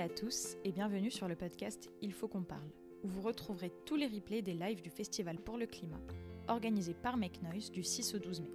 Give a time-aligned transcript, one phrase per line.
[0.00, 2.68] à tous et bienvenue sur le podcast Il faut qu'on parle,
[3.02, 6.00] où vous retrouverez tous les replays des lives du Festival pour le climat,
[6.48, 8.50] organisé par Make Noise du 6 au 12 mai.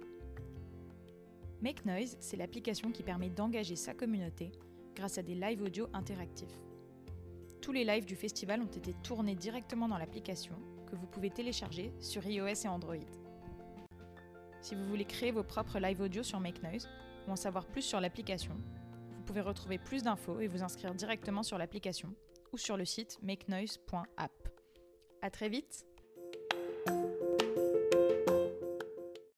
[1.60, 4.52] Make Noise, c'est l'application qui permet d'engager sa communauté
[4.94, 6.60] grâce à des lives audio interactifs.
[7.60, 10.54] Tous les lives du festival ont été tournés directement dans l'application
[10.88, 12.94] que vous pouvez télécharger sur iOS et Android.
[14.60, 16.88] Si vous voulez créer vos propres lives audio sur Make Noise
[17.26, 18.54] ou en savoir plus sur l'application,
[19.22, 22.08] vous pouvez retrouver plus d'infos et vous inscrire directement sur l'application
[22.52, 24.32] ou sur le site makenoise.app.
[25.22, 25.86] À très vite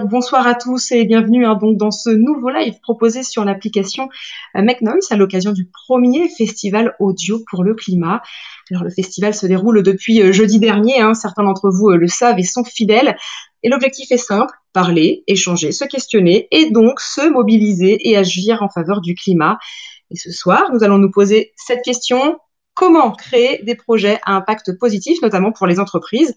[0.02, 4.08] Bonsoir à tous et bienvenue hein, donc dans ce nouveau live proposé sur l'application
[4.56, 8.22] euh, Make Noise à l'occasion du premier festival audio pour le climat.
[8.70, 12.08] Alors le festival se déroule depuis euh, jeudi dernier, hein, certains d'entre vous euh, le
[12.08, 13.18] savent et sont fidèles.
[13.62, 18.68] Et l'objectif est simple, parler, échanger, se questionner et donc se mobiliser et agir en
[18.68, 19.58] faveur du climat.
[20.10, 22.38] Et ce soir, nous allons nous poser cette question.
[22.74, 26.34] Comment créer des projets à impact positif, notamment pour les entreprises?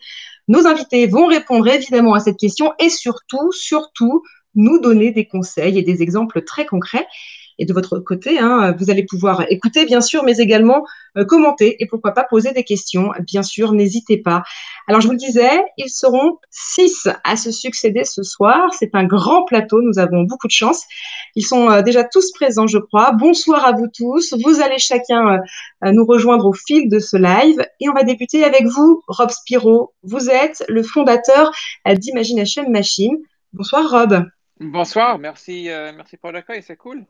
[0.48, 5.78] Nos invités vont répondre évidemment à cette question et surtout, surtout, nous donner des conseils
[5.78, 7.08] et des exemples très concrets.
[7.60, 10.86] Et de votre côté, hein, vous allez pouvoir écouter, bien sûr, mais également
[11.18, 13.12] euh, commenter et pourquoi pas poser des questions.
[13.22, 14.44] Bien sûr, n'hésitez pas.
[14.88, 18.74] Alors, je vous le disais, ils seront six à se succéder ce soir.
[18.78, 19.82] C'est un grand plateau.
[19.82, 20.84] Nous avons beaucoup de chance.
[21.36, 23.12] Ils sont euh, déjà tous présents, je crois.
[23.14, 24.36] Bonsoir à vous tous.
[24.44, 25.40] Vous allez chacun
[25.84, 27.60] euh, nous rejoindre au fil de ce live.
[27.80, 29.94] Et on va débuter avec vous, Rob Spiro.
[30.04, 31.52] Vous êtes le fondateur
[31.88, 33.18] d'Imagination Machine.
[33.54, 34.26] Bonsoir, Rob.
[34.60, 37.06] Bonsoir, merci, merci pour l'accueil, c'est cool.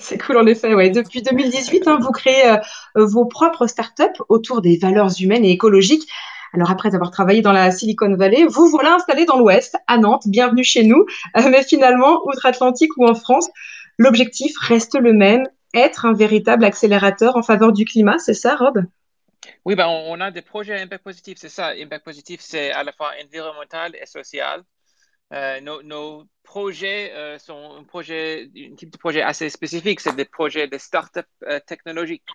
[0.00, 0.74] C'est cool en effet.
[0.74, 0.90] Ouais.
[0.90, 2.56] Depuis 2018, hein, vous créez euh,
[2.94, 6.08] vos propres startups autour des valeurs humaines et écologiques.
[6.52, 10.22] Alors après avoir travaillé dans la Silicon Valley, vous voilà installé dans l'Ouest, à Nantes.
[10.26, 11.04] Bienvenue chez nous.
[11.36, 13.48] Euh, mais finalement, outre-Atlantique ou en France,
[13.98, 18.18] l'objectif reste le même être un véritable accélérateur en faveur du climat.
[18.18, 18.84] C'est ça, Rob?
[19.64, 21.38] Oui, ben, on a des projets impact positif.
[21.38, 21.72] C'est ça.
[21.78, 24.62] Impact positif, c'est à la fois environnemental et social.
[25.32, 27.84] Euh, nos, projets euh, sont un,
[28.76, 30.00] type de projet assez spécifique.
[30.00, 32.28] C'est des projets de start-up euh, technologiques.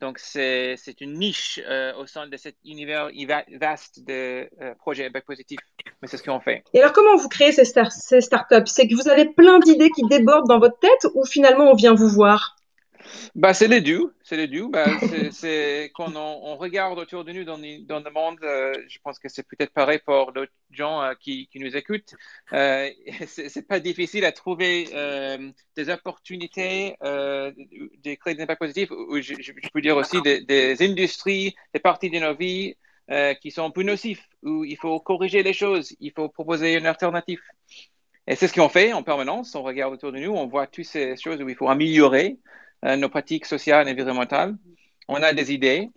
[0.00, 1.60] Donc, c'est une niche
[1.98, 3.10] au sein de cet univers
[3.58, 4.48] vaste de
[4.78, 5.58] projets impact positif.
[6.00, 6.62] Mais c'est ce qu'on fait.
[6.72, 8.66] Et alors, comment vous créez ces, ces startups?
[8.66, 11.94] C'est que vous avez plein d'idées qui débordent dans votre tête ou finalement on vient
[11.94, 12.57] vous voir?
[13.34, 14.14] Bah, c'est les deux.
[14.22, 14.68] C'est les deux.
[14.68, 14.86] Bah,
[15.32, 19.28] c'est quand on, regarde autour de nous dans, dans le monde, euh, je pense que
[19.28, 22.14] c'est peut-être pareil pour d'autres gens euh, qui, qui, nous écoutent.
[22.52, 22.90] Euh,
[23.26, 26.96] c'est pas difficile à trouver euh, des opportunités,
[28.02, 31.80] des créer des impacts positifs, ou je, je, peux dire aussi des, des, industries, des
[31.80, 32.74] parties de nos vies
[33.40, 37.40] qui sont plus nocifs, où il faut corriger les choses, il faut proposer une alternative.
[38.26, 39.54] Et c'est ce qu'on fait en permanence.
[39.54, 42.36] On regarde autour de nous, on voit toutes ces choses où il faut améliorer.
[42.84, 44.54] Euh, nos pratiques sociales et environnementales.
[45.08, 45.90] On a des idées,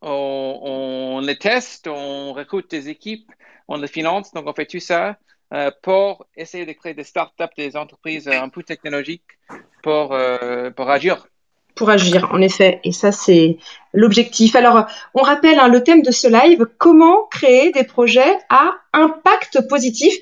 [0.00, 3.30] on, les teste, on recrute des équipes,
[3.68, 5.18] on les finance, donc on fait tout ça
[5.52, 9.38] euh, pour essayer de créer des startups, des entreprises un peu technologiques
[9.82, 11.26] pour, euh, pour agir
[11.74, 12.80] pour agir, en effet.
[12.84, 13.58] Et ça, c'est
[13.92, 14.54] l'objectif.
[14.54, 19.68] Alors, on rappelle hein, le thème de ce live, comment créer des projets à impact
[19.68, 20.14] positif.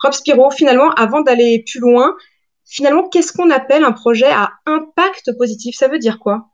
[0.00, 2.16] Rob Spiro, finalement, avant d'aller plus loin,
[2.66, 5.76] finalement, qu'est-ce qu'on appelle un projet à impact positif?
[5.76, 6.50] Ça veut dire quoi?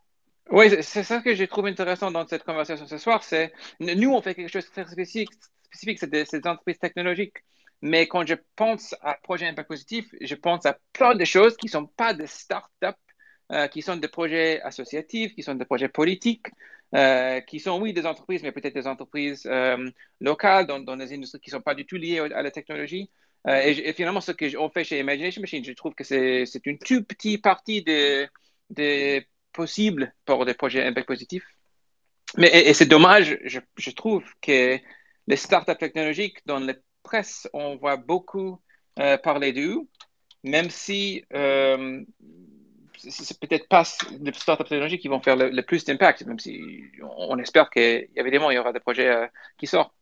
[0.51, 3.23] Oui, c'est ça que j'ai trouvé intéressant dans cette conversation ce soir.
[3.23, 5.31] C'est nous, on fait quelque chose de très spécifique,
[5.63, 7.37] spécifique c'est des, entreprises technologiques.
[7.81, 11.65] Mais quand je pense à projet impact positif, je pense à plein de choses qui
[11.65, 12.87] ne sont pas des startups,
[13.51, 16.47] euh, qui sont des projets associatifs, qui sont des projets politiques,
[16.95, 19.89] euh, qui sont, oui, des entreprises, mais peut-être des entreprises euh,
[20.21, 23.09] locales dans, dans, des industries qui ne sont pas du tout liées à la technologie.
[23.47, 27.07] Euh, et, finalement, ce qu'on fait chez Imagination Machine, je trouve que c'est une toute
[27.07, 28.27] petite partie des
[28.69, 31.45] de possibles pour des projets impact positifs.
[32.37, 34.79] Mais, et, c'est dommage, je, trouve, que
[35.27, 36.73] les startups technologiques, dans la
[37.03, 38.59] presse, on voit beaucoup
[38.99, 39.81] euh, parler d'eux,
[40.43, 42.03] même si euh,
[42.97, 43.83] c'est peut-être pas
[44.19, 48.55] les startups technologiques qui vont faire le, plus d'impact, même si on, espère qu'évidemment, il
[48.55, 49.93] y aura des projets euh, qui sortent.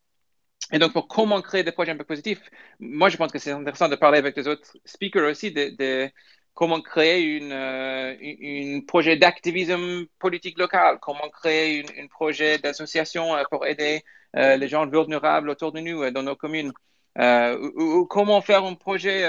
[0.72, 2.42] Et donc, pour comment créer des projets un peu positifs,
[2.80, 6.10] moi, je pense que c'est intéressant de parler avec les autres speakers aussi de,
[6.54, 13.66] comment créer une, euh, projet d'activisme politique local, comment créer un projet d'association euh, pour
[13.66, 14.04] aider
[14.38, 16.72] euh, les gens vulnérables autour de nous, dans nos communes,
[17.18, 19.22] ou, comment faire un projet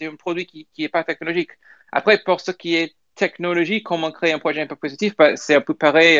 [0.00, 1.50] d'un produit qui n'est pas technologique.
[1.92, 5.60] Après, pour ce qui est technologie, comment créer un projet peu positif, bah, c'est un
[5.60, 6.18] peu pareil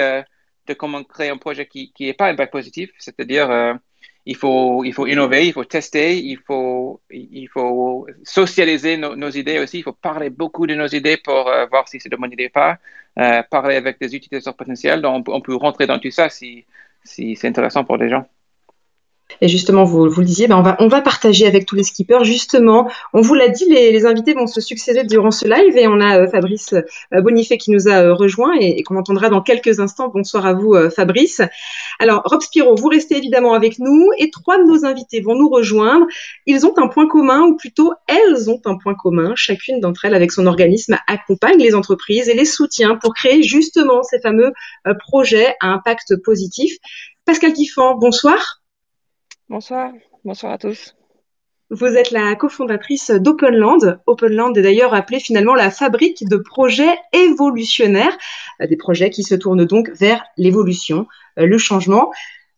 [0.67, 3.79] de comment créer un projet qui n'est pas un peu positif, c'est-à-dire
[4.27, 9.61] il faut, il faut innover, il faut tester, il faut, il faut socialiser nos, idées
[9.61, 9.79] aussi.
[9.79, 12.47] Il faut parler beaucoup de nos idées pour euh, voir si c'est de bonne idée
[12.47, 12.79] ou pas.
[13.19, 15.01] Euh, parler avec des utilisateurs potentiels.
[15.01, 16.67] Donc, on, peut rentrer dans tout ça si,
[17.05, 18.27] si c'est intéressant pour les gens.
[19.41, 21.83] Et justement, vous, vous le disiez, ben on, va, on va partager avec tous les
[21.83, 22.25] skippers.
[22.25, 25.87] Justement, on vous l'a dit, les, les, invités vont se succéder durant ce live et
[25.87, 29.43] on a euh, Fabrice euh, Bonifay qui nous a euh, rejoint et, qu'on entendra dans
[29.43, 30.09] quelques instants.
[30.09, 31.43] Bonsoir à vous, Fabrice.
[31.99, 35.49] Alors, Rob Spiro, vous restez évidemment avec nous et trois de nos invités vont nous
[35.49, 36.07] rejoindre.
[36.47, 39.33] Ils ont un point commun, ou plutôt elles ont un point commun.
[39.35, 44.03] Chacune d'entre elles, avec son organisme, accompagne les entreprises et les soutient pour créer justement
[44.03, 44.53] ces fameux
[45.01, 46.77] projets à impact positif.
[47.25, 48.63] Pascal Kiffan, bonsoir.
[49.49, 49.93] Bonsoir,
[50.25, 50.97] bonsoir à tous.
[51.71, 54.01] Vous êtes la cofondatrice d'Openland.
[54.07, 58.17] Openland est d'ailleurs appelée finalement la fabrique de projets évolutionnaires,
[58.61, 61.07] euh, des projets qui se tournent donc vers l'évolution,
[61.39, 62.11] euh, le changement.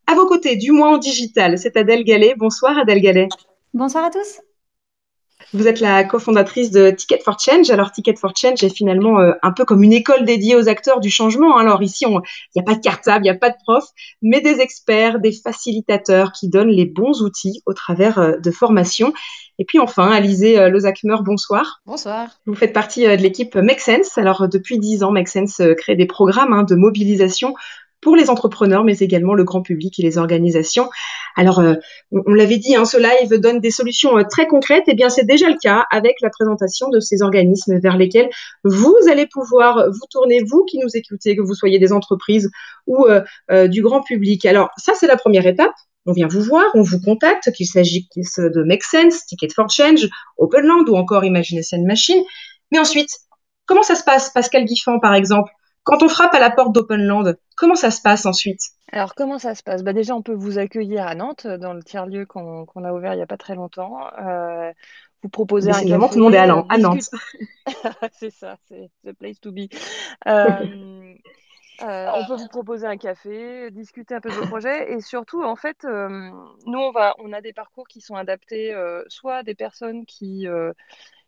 [0.06, 2.34] À vos côtés, du moins en digital, c'est Adèle Gallet.
[2.38, 3.28] Bonsoir Adèle Gallet.
[3.74, 4.40] Bonsoir à tous.
[5.54, 7.70] Vous êtes la cofondatrice de Ticket for Change.
[7.70, 11.00] Alors, Ticket for Change est finalement euh, un peu comme une école dédiée aux acteurs
[11.00, 11.56] du changement.
[11.56, 12.20] Alors, ici, il
[12.56, 13.84] n'y a pas de cartable, il n'y a pas de prof,
[14.20, 19.12] mais des experts, des facilitateurs qui donnent les bons outils au travers euh, de formations.
[19.58, 21.80] Et puis enfin, Alizé euh, Lozakmer, bonsoir.
[21.86, 22.28] Bonsoir.
[22.46, 24.18] Vous faites partie de l'équipe Make Sense.
[24.18, 27.54] Alors, depuis dix ans, Make Sense crée des programmes hein, de mobilisation
[28.00, 30.88] pour les entrepreneurs, mais également le grand public et les organisations.
[31.36, 31.74] Alors, euh,
[32.12, 34.84] on, l'avait dit, hein, ce live donne des solutions euh, très concrètes.
[34.88, 38.28] Et eh bien, c'est déjà le cas avec la présentation de ces organismes vers lesquels
[38.64, 42.50] vous allez pouvoir vous tourner, vous qui nous écoutez, que vous soyez des entreprises
[42.86, 44.46] ou euh, du grand public.
[44.46, 45.72] Alors, ça, c'est la première étape.
[46.06, 50.08] On vient vous voir, on vous contacte, qu'il s'agisse de Make Sense, Ticket for Change,
[50.38, 52.22] Openland ou encore Imagination Machine.
[52.72, 53.10] Mais ensuite,
[53.66, 55.52] comment ça se passe, Pascal Guiffan, par exemple
[55.88, 58.60] quand on frappe à la porte d'Openland, comment ça se passe ensuite?
[58.92, 59.82] Alors, comment ça se passe?
[59.82, 63.16] Bah, Déjà, on peut vous accueillir à Nantes, dans le tiers-lieu qu'on a ouvert il
[63.16, 63.98] n'y a pas très longtemps.
[64.18, 64.70] Euh,
[65.22, 66.08] vous proposer un café.
[66.10, 67.08] tout le monde est à, Nantes.
[68.12, 69.70] c'est ça, c'est the place to be.
[70.26, 71.14] Euh,
[71.82, 75.42] euh, on peut vous proposer un café, discuter un peu de vos projets et surtout,
[75.42, 78.74] en fait, nous, on, va, on a des parcours qui sont adaptés
[79.08, 80.46] soit à des personnes qui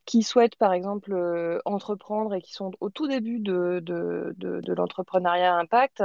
[0.05, 5.55] qui souhaitent par exemple euh, entreprendre et qui sont au tout début de, de, l'entrepreneuriat
[5.55, 6.03] impact,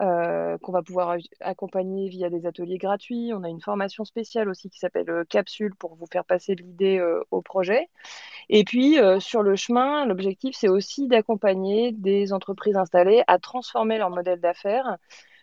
[0.00, 3.32] euh, qu'on va pouvoir accompagner via des ateliers gratuits.
[3.34, 7.00] On a une formation spéciale aussi qui s'appelle euh, Capsule pour vous faire passer l'idée
[7.30, 7.88] au projet.
[8.48, 14.10] Et puis sur le chemin, l'objectif c'est aussi d'accompagner des entreprises installées à transformer leur
[14.10, 14.96] modèle d'affaires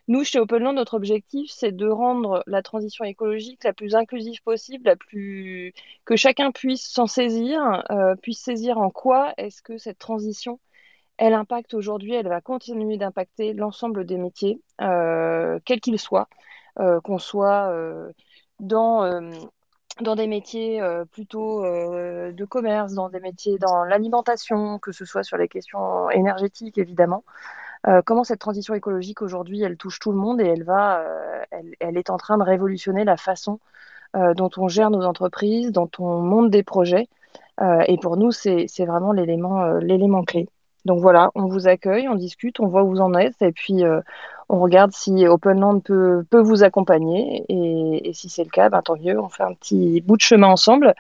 [0.08, 4.86] nous, chez Openland, notre objectif, c'est de rendre la transition écologique la plus inclusive possible,
[4.86, 5.74] la plus
[6.06, 10.60] que chacun puisse s'en saisir, euh, puisse saisir en quoi est-ce que cette transition,
[11.18, 16.30] elle impacte aujourd'hui, elle va continuer d'impacter l'ensemble des métiers, euh, quels qu'ils soient,
[16.80, 17.74] euh, qu'on soit
[18.60, 19.22] dans
[20.02, 20.82] dans des métiers
[21.12, 26.78] plutôt de commerce, dans des métiers dans l'alimentation, que ce soit sur les questions énergétiques
[26.78, 27.24] évidemment,
[27.86, 31.44] euh, comment cette transition écologique aujourd'hui, elle touche tout le monde et elle va, euh,
[31.80, 33.60] elle, est en train de révolutionner la façon
[34.16, 37.08] euh, dont on gère nos entreprises, dont on monte des projets.
[37.88, 40.48] et pour nous, c'est vraiment l'élément clé.
[40.86, 43.84] Donc voilà, on vous accueille, on discute, on voit où vous en êtes et puis
[44.50, 47.44] on regarde si Openland peut, peut vous accompagner.
[47.50, 50.48] Et, si c'est le cas, ben, tant mieux, on fait un petit bout de chemin
[50.48, 50.94] ensemble.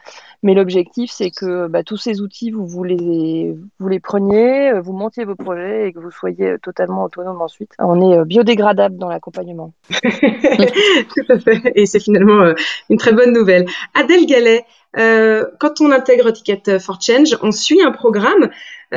[0.43, 4.93] Mais l'objectif, c'est que bah, tous ces outils, vous, vous, les, vous les preniez, vous
[4.93, 7.71] montiez vos projets et que vous soyez totalement autonome ensuite.
[7.79, 9.73] On est euh, biodégradable dans l'accompagnement.
[9.91, 11.71] Tout à fait.
[11.75, 12.53] Et c'est finalement euh,
[12.89, 13.65] une très bonne nouvelle.
[13.95, 14.65] Adèle Gallet,
[14.97, 18.49] euh, quand on intègre Ticket for Change, on suit un programme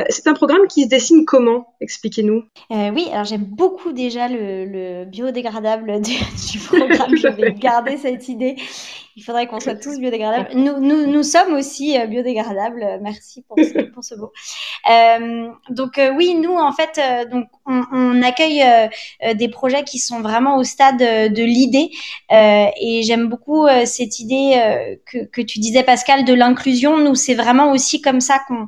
[0.09, 1.73] c'est un programme qui se dessine comment?
[1.81, 2.43] Expliquez-nous.
[2.71, 7.15] Euh, oui, alors j'aime beaucoup déjà le, biodégradable du, programme.
[7.15, 8.55] Je vais garder cette idée.
[9.17, 10.49] Il faudrait qu'on soit tous biodégradables.
[10.55, 12.99] Nous, nous, nous sommes aussi euh, biodégradables.
[13.01, 14.31] Merci pour ce, pour ce beau.
[15.69, 18.63] donc oui, nous en fait, donc on, accueille
[19.35, 21.89] des projets qui sont vraiment au stade de l'idée.
[22.29, 26.97] et j'aime beaucoup cette idée que, que tu disais, Pascal, de l'inclusion.
[26.97, 28.67] Nous, c'est vraiment aussi comme ça qu'on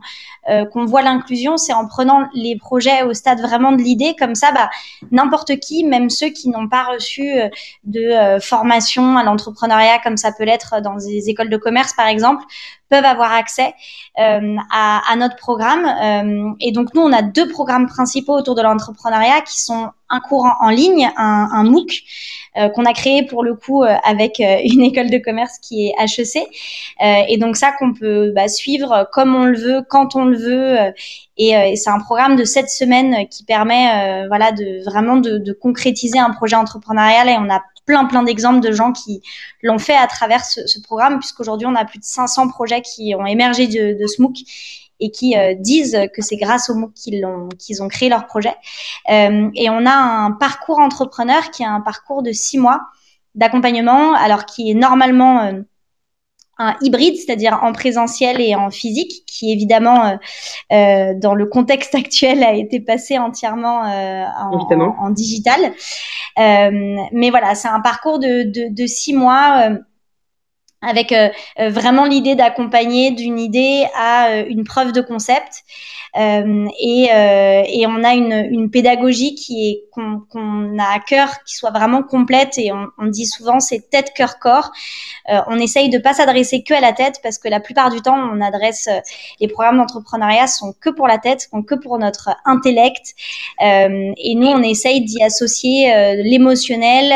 [0.49, 4.13] euh, qu'on voit l'inclusion, c'est en prenant les projets au stade vraiment de l'idée.
[4.19, 4.69] Comme ça, bah,
[5.11, 7.47] n'importe qui, même ceux qui n'ont pas reçu euh,
[7.85, 12.07] de euh, formation à l'entrepreneuriat, comme ça peut l'être dans des écoles de commerce, par
[12.07, 12.43] exemple,
[12.93, 13.73] peuvent avoir accès
[14.17, 16.55] à, à, notre programme.
[16.59, 20.47] et donc, nous, on a deux programmes principaux autour de l'entrepreneuriat qui sont un cours
[20.59, 22.03] en, ligne, un, un MOOC,
[22.55, 25.87] euh, qu'on a créé pour le coup euh, avec euh, une école de commerce qui
[25.87, 26.45] est HEC.
[27.27, 30.77] et donc ça qu'on peut bah, suivre comme on le veut, quand on le veut.
[31.37, 36.19] et, c'est un programme de sept semaines qui permet voilà de vraiment de, de, concrétiser
[36.19, 39.21] un projet entrepreneurial et on a plein, plein d'exemples de gens qui
[39.61, 43.13] l'ont fait à travers ce, ce programme, puisqu'aujourd'hui, on a plus de 500 projets qui
[43.15, 44.37] ont émergé de, de SMOOC
[44.99, 47.49] et qui euh, disent que c'est grâce au MOOC qu'ils ont,
[47.81, 48.55] ont créé leur projet.
[49.09, 52.81] Euh, et on a un parcours entrepreneur qui est un parcours de six mois
[53.35, 55.61] d'accompagnement, alors qui est normalement euh,
[56.57, 60.15] un hybride, c'est-à-dire en présentiel et en physique, qui évidemment, euh,
[60.71, 65.73] euh, dans le contexte actuel, a été passé entièrement euh, en, en, en, digital.
[66.37, 69.69] mais voilà, c'est un parcours de, de, de six mois
[70.83, 71.29] avec euh,
[71.59, 75.63] euh, vraiment l'idée d'accompagner d'une idée à euh, une preuve de concept.
[76.15, 81.29] Euh, et, euh, et, on a une, pédagogie qui est qu'on qu a à cœur,
[81.45, 82.57] qui soit vraiment complète.
[82.57, 84.71] Et on, dit souvent c'est tête, cœur, corps.
[85.29, 88.01] Euh, on essaye de pas s'adresser que à la tête parce que la plupart du
[88.01, 88.89] temps on adresse
[89.39, 93.13] les programmes d'entrepreneuriat sont que pour la tête, sont que pour notre intellect.
[93.61, 95.91] et nous on essaye d'y associer
[96.23, 97.13] l'émotionnel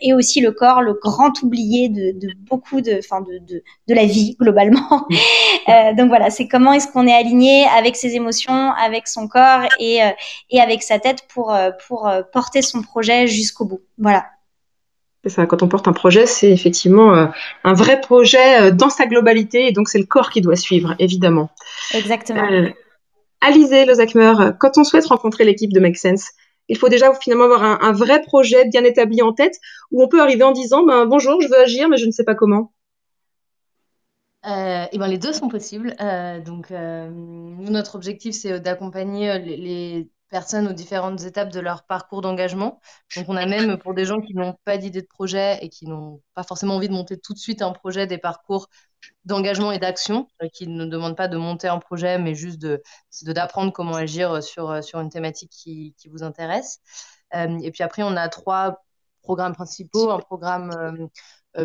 [0.00, 2.14] et aussi le corps, le grand oublié de,
[2.48, 5.06] beaucoup de, enfin de, de, de, la vie globalement.
[5.96, 8.27] donc voilà, c'est comment est-ce qu'on est aligné avec ses émotions
[8.72, 10.10] avec son corps et, euh,
[10.50, 13.80] et avec sa tête pour, euh, pour euh, porter son projet jusqu'au bout.
[13.98, 14.26] Voilà.
[15.24, 17.28] C'est ça, quand on porte un projet, c'est effectivement
[17.64, 21.50] un vrai projet dans sa globalité, et donc c'est le corps qui doit suivre, évidemment.
[21.92, 22.44] Exactement.
[22.44, 22.68] Euh,
[23.40, 26.30] Alizé Lozakmer, quand on souhaite rencontrer l'équipe de Make Sense,
[26.68, 29.56] il faut déjà finalement avoir un, un, vrai projet bien établi en tête,
[29.90, 32.24] où on peut arriver en disant ben, bonjour, je veux agir, mais je ne sais
[32.24, 32.72] pas comment.
[34.46, 35.94] Euh, et ben les deux sont possibles.
[36.00, 42.20] Euh, donc, euh, notre objectif, c'est d'accompagner les, personnes aux différentes étapes de leur parcours
[42.20, 42.80] d'engagement.
[43.16, 45.86] Donc, on a même pour des gens qui n'ont pas d'idée de projet et qui
[45.86, 48.68] n'ont pas forcément envie de monter tout de suite un projet, des parcours
[49.24, 52.66] d'engagement et d'action, euh, qui ne demandent pas de monter un projet, mais juste
[53.22, 56.80] d'apprendre comment agir sur, sur une thématique qui, qui vous intéresse.
[57.34, 58.82] Euh, et puis après, on a trois
[59.22, 60.10] programmes principaux.
[60.10, 61.08] Un programme euh, euh,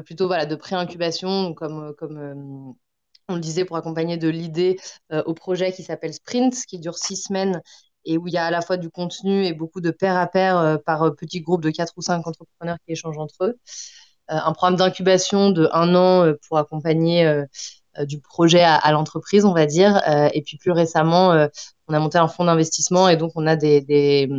[0.01, 2.73] plutôt voilà, de pré-incubation, comme, comme euh,
[3.29, 4.77] on le disait, pour accompagner de l'idée
[5.12, 7.62] euh, au projet qui s'appelle Sprint, qui dure six semaines
[8.05, 10.27] et où il y a à la fois du contenu et beaucoup de pair à
[10.27, 13.57] pair par petits groupes de quatre ou cinq entrepreneurs qui échangent entre eux.
[14.27, 17.43] un programme d'incubation de un an pour accompagner
[18.01, 20.01] du projet à, l'entreprise, on va dire.
[20.33, 21.47] et puis plus récemment,
[21.88, 24.29] on a monté un fonds d'investissement et donc on a des,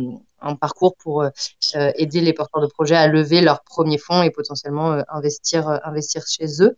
[0.45, 1.29] un parcours pour euh,
[1.73, 5.77] aider les porteurs de projets à lever leurs premiers fonds et potentiellement euh, investir, euh,
[5.83, 6.75] investir chez eux.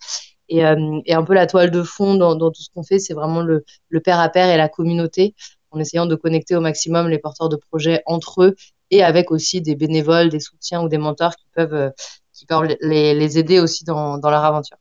[0.49, 3.13] Et, et, un peu la toile de fond dans, dans tout ce qu'on fait, c'est
[3.13, 5.35] vraiment le, le pair à pair et la communauté,
[5.71, 8.55] en essayant de connecter au maximum les porteurs de projets entre eux
[8.89, 11.91] et avec aussi des bénévoles, des soutiens ou des mentors qui peuvent,
[12.31, 14.77] qui peuvent les, les aider aussi dans, dans leur aventure.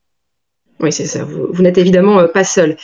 [0.79, 1.25] Oui, c'est ça.
[1.25, 2.77] Vous, vous n'êtes évidemment pas seul.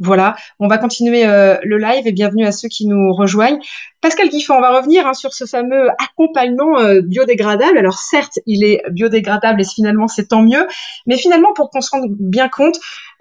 [0.00, 3.58] Voilà, on va continuer euh, le live et bienvenue à ceux qui nous rejoignent.
[4.00, 7.76] Pascal Guiffon, on va revenir hein, sur ce fameux accompagnement euh, biodégradable.
[7.76, 10.68] Alors certes, il est biodégradable et finalement c'est tant mieux,
[11.06, 12.78] mais finalement pour qu'on se rende bien compte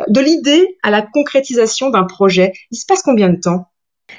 [0.08, 3.72] de l'idée à la concrétisation d'un projet, il se passe combien de temps?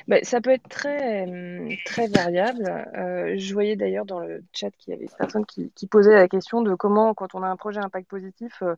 [0.07, 1.27] Ben, ça peut être très,
[1.87, 2.87] très variable.
[2.97, 6.29] Euh, je voyais d'ailleurs dans le chat qu'il y avait une personne qui, posait la
[6.29, 8.75] question de comment, quand on a un projet impact positif, euh,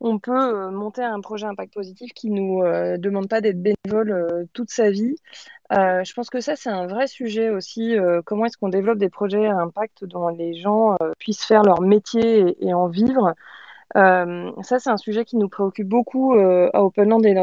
[0.00, 3.60] on peut euh, monter un projet impact positif qui ne nous euh, demande pas d'être
[3.62, 5.16] bénévole euh, toute sa vie.
[5.70, 7.96] Je pense que ça, c'est un vrai sujet aussi.
[8.24, 12.56] Comment est-ce qu'on développe des projets à impact dont les gens puissent faire leur métier
[12.64, 13.34] et, en vivre
[13.94, 17.34] Ça, c'est un sujet qui nous préoccupe beaucoup à Openland et,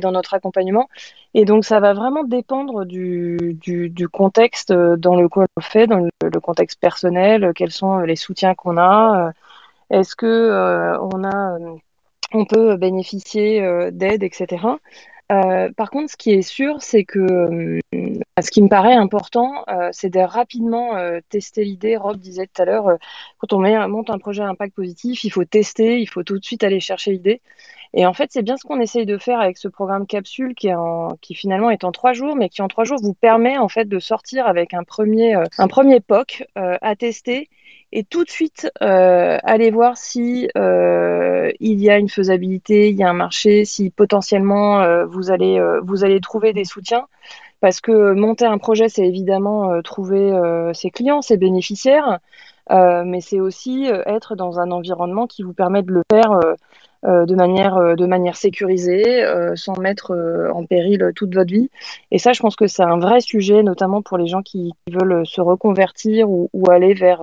[0.00, 0.88] dans notre accompagnement.
[1.34, 3.56] Et donc, ça va vraiment dépendre du,
[4.10, 9.32] contexte dans lequel on fait, dans le, contexte personnel, quels sont les soutiens qu'on a.
[9.92, 11.76] Est-ce que euh, on a, euh,
[12.32, 14.66] on peut bénéficier euh, d'aide, etc.
[15.76, 20.20] Par contre, ce qui est sûr, c'est que ce qui me paraît important, c'est de
[20.20, 20.90] rapidement
[21.30, 21.96] tester l'idée.
[21.96, 22.98] Rob disait tout à l'heure,
[23.38, 26.44] quand on monte un projet à impact positif, il faut tester, il faut tout de
[26.44, 27.40] suite aller chercher l'idée.
[27.94, 30.68] Et en fait, c'est bien ce qu'on essaye de faire avec ce programme capsule qui,
[31.22, 33.88] qui finalement est en trois jours, mais qui en trois jours vous permet en fait
[33.88, 37.48] de sortir avec un premier, un premier POC à tester
[37.92, 42.96] et tout de suite euh, aller voir si euh, il y a une faisabilité, il
[42.96, 47.06] y a un marché, si potentiellement euh, vous allez euh, vous allez trouver des soutiens.
[47.60, 50.32] Parce que monter un projet, c'est évidemment trouver
[50.74, 52.18] ses clients, ses bénéficiaires,
[52.68, 56.40] mais c'est aussi être dans un environnement qui vous permet de le faire
[57.04, 60.12] de manière de manière sécurisée, sans mettre
[60.52, 61.70] en péril toute votre vie.
[62.10, 65.24] Et ça, je pense que c'est un vrai sujet, notamment pour les gens qui, veulent
[65.24, 67.22] se reconvertir ou aller vers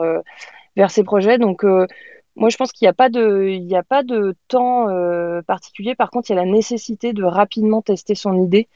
[0.76, 1.38] vers ces projets.
[1.38, 1.88] Donc, euh,
[2.36, 5.42] moi, je pense qu'il n'y a pas de, il n'y a pas de temps euh,
[5.42, 5.96] particulier.
[5.96, 8.68] Par contre, il y a la nécessité de rapidement tester son idée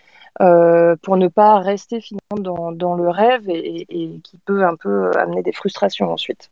[0.42, 4.76] euh, pour ne pas rester finalement dans, dans le rêve et, et, qui peut un
[4.76, 6.50] peu amener des frustrations ensuite.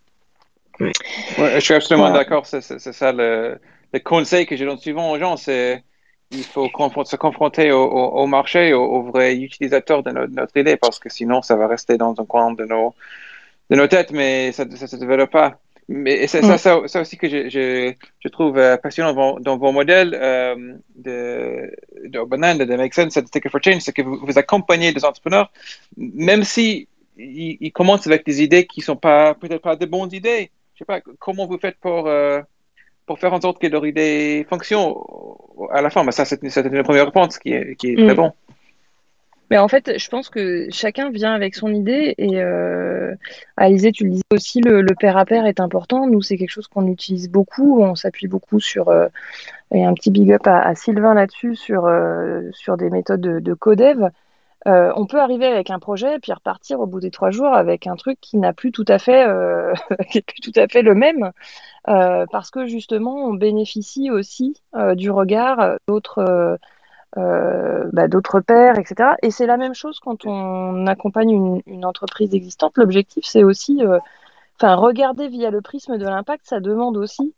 [0.79, 2.45] je suis absolument d'accord.
[2.45, 3.59] C'est ça le,
[4.03, 5.83] conseil que je donne souvent aux gens, c'est
[6.31, 6.69] il faut
[7.03, 11.67] se confronter au, marché, aux, vrais utilisateurs de notre, idée, parce que sinon, ça va
[11.67, 12.95] rester dans un coin de nos,
[13.71, 15.57] de nos têtes, mais ça ne se développe pas.
[15.87, 19.57] Mais c'est ça, ça, ça, aussi que je, je, je trouve euh, passionnant dans, dans,
[19.57, 21.71] vos modèles euh, de,
[22.05, 25.51] de de Make Sense, de Ticket for Change, c'est que vous, vous, accompagnez des entrepreneurs,
[25.97, 26.87] même si
[27.17, 30.51] ils, commencent avec des idées qui ne sont pas peut-être pas de bonnes idées.
[30.75, 32.41] Je sais pas comment vous faites pour euh,
[33.05, 34.93] pour faire en sorte que leur idée fonctionne
[35.71, 36.03] à la fin?
[36.03, 38.15] Mais ça, c'est une première réponse qui est, qui est très mm.
[38.15, 38.31] bon.
[39.51, 43.13] Mais en fait, je pense que chacun vient avec son idée et euh,
[43.57, 46.07] Alizé, tu le disais aussi, le, pair à pair est important.
[46.07, 47.81] Nous, c'est quelque chose qu'on utilise beaucoup.
[47.81, 49.09] On s'appuie beaucoup sur, euh,
[49.73, 53.53] et un petit big up à, Sylvain là-dessus, sur, euh, sur des méthodes de, de
[53.53, 54.09] codev.
[54.67, 57.87] Euh, on peut arriver avec un projet puis repartir au bout des trois jours avec
[57.87, 59.25] un truc qui n'a plus tout à fait,
[60.11, 61.33] qui plus tout à fait le même,
[61.83, 64.61] parce que justement, on bénéficie aussi
[64.95, 66.57] du regard d'autres
[67.17, 69.11] euh, bah, d'autres pairs, etc.
[69.21, 72.77] Et c'est la même chose quand on accompagne une, entreprise existante.
[72.77, 73.99] L'objectif, c'est aussi, euh,
[74.57, 77.35] enfin, regarder via le prisme de l'impact, ça demande aussi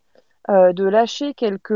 [0.50, 1.74] euh, de lâcher quelques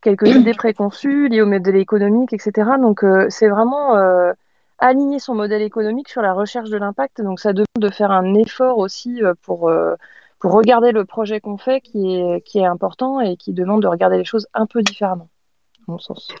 [0.00, 2.70] quelques idées préconçues liées au modèle économique, etc.
[2.80, 3.94] Donc, c'est vraiment
[4.78, 7.20] aligner son modèle économique sur la recherche de l'impact.
[7.20, 9.70] Donc, ça demande de faire un effort aussi pour
[10.38, 13.88] pour regarder le projet qu'on fait, qui est qui est important et qui demande de
[13.88, 15.28] regarder les choses un peu différemment.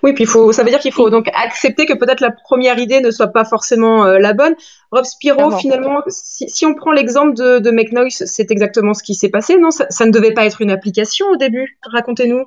[0.02, 3.00] Oui, puis faut, ça veut dire qu'il faut donc accepter que peut-être la première idée
[3.00, 4.54] ne soit pas forcément euh, la bonne.
[4.90, 9.14] Rob Spiro, finalement, si, on prend l'exemple de, de Make Noise, c'est exactement ce qui
[9.14, 9.70] s'est passé, non?
[9.70, 11.78] Ça, ne devait pas être une application au début.
[11.82, 12.44] Racontez-nous.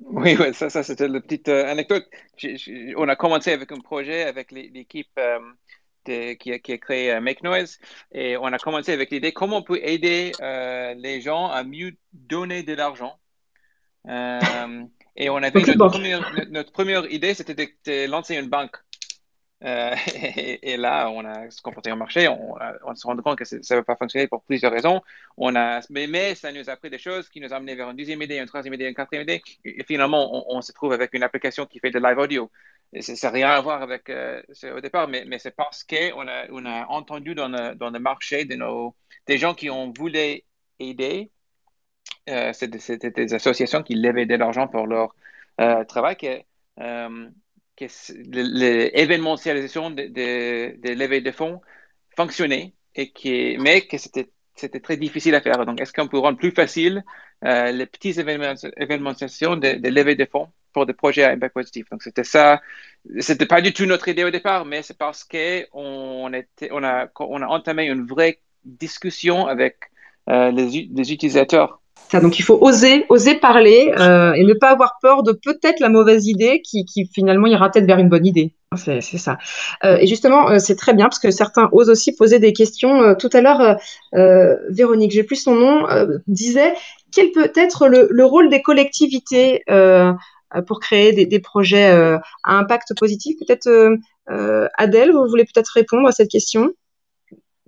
[0.00, 2.06] Oui, ça, ça c'était la petite euh, anecdote.
[2.96, 7.42] on a commencé avec un projet avec l'équipe euh, qui, a, qui, a, créé Make
[7.42, 7.78] Noise
[8.12, 10.32] et on a commencé avec l'idée comment on peut aider
[10.96, 13.20] les gens à mieux donner de l'argent.
[14.06, 15.60] Et on avait
[16.50, 18.76] notre première, idée, c'était de, lancer une banque.
[19.62, 19.94] Euh,
[20.62, 22.54] et, là, on a se confronté au marché, on,
[22.86, 25.02] on s'est rendu compte que ça ne va pas fonctionner pour plusieurs raisons.
[25.36, 27.96] On a, mais, ça nous a appris des choses qui nous ont amené vers une
[27.96, 29.42] deuxième idée, une troisième idée, une quatrième idée.
[29.64, 32.50] Et, finalement, on, se trouve avec une application qui fait de live audio.
[33.00, 34.40] ça n'a rien à voir avec euh,
[34.74, 37.98] au départ, mais, mais c'est parce qu'on a, on a entendu dans le, dans le
[37.98, 40.42] marché de nos, des gens qui ont voulu
[40.78, 41.30] aider
[42.30, 45.14] euh, c'était des associations qui levaient de l'argent pour leur
[45.60, 46.40] euh, travail, que,
[46.80, 47.28] euh,
[48.26, 51.60] l'événementialisation des de, levées de fonds
[52.16, 55.64] fonctionnait, et qui, mais que c'était très difficile à faire.
[55.64, 57.02] Donc, est-ce qu'on peut rendre plus facile
[57.42, 61.88] les petites événementialisations de, de de fonds pour des projets à impact positif?
[61.90, 62.60] Donc, c'était ça.
[63.20, 67.42] C'était pas du tout notre idée au départ, mais c'est parce qu'on on a, on
[67.42, 69.76] a entamé une vraie discussion avec
[70.26, 71.80] les, utilisateurs
[72.18, 75.88] donc il faut oser, oser parler euh, et ne pas avoir peur de peut-être la
[75.88, 78.54] mauvaise idée qui, finalement ira peut-être vers une bonne idée.
[78.76, 79.38] C'est, ça.
[79.84, 83.14] Euh, et justement, euh, c'est très bien parce que certains osent aussi poser des questions.
[83.14, 83.76] tout à l'heure,
[84.70, 85.86] Véronique, j'ai plus son nom,
[86.26, 86.74] disait
[87.12, 89.62] quel peut être le, le rôle des collectivités
[90.66, 92.20] pour créer des, des projets à
[92.56, 93.36] impact positif?
[93.38, 93.68] Peut-être
[94.78, 96.70] Adèle, vous voulez peut-être répondre à cette question?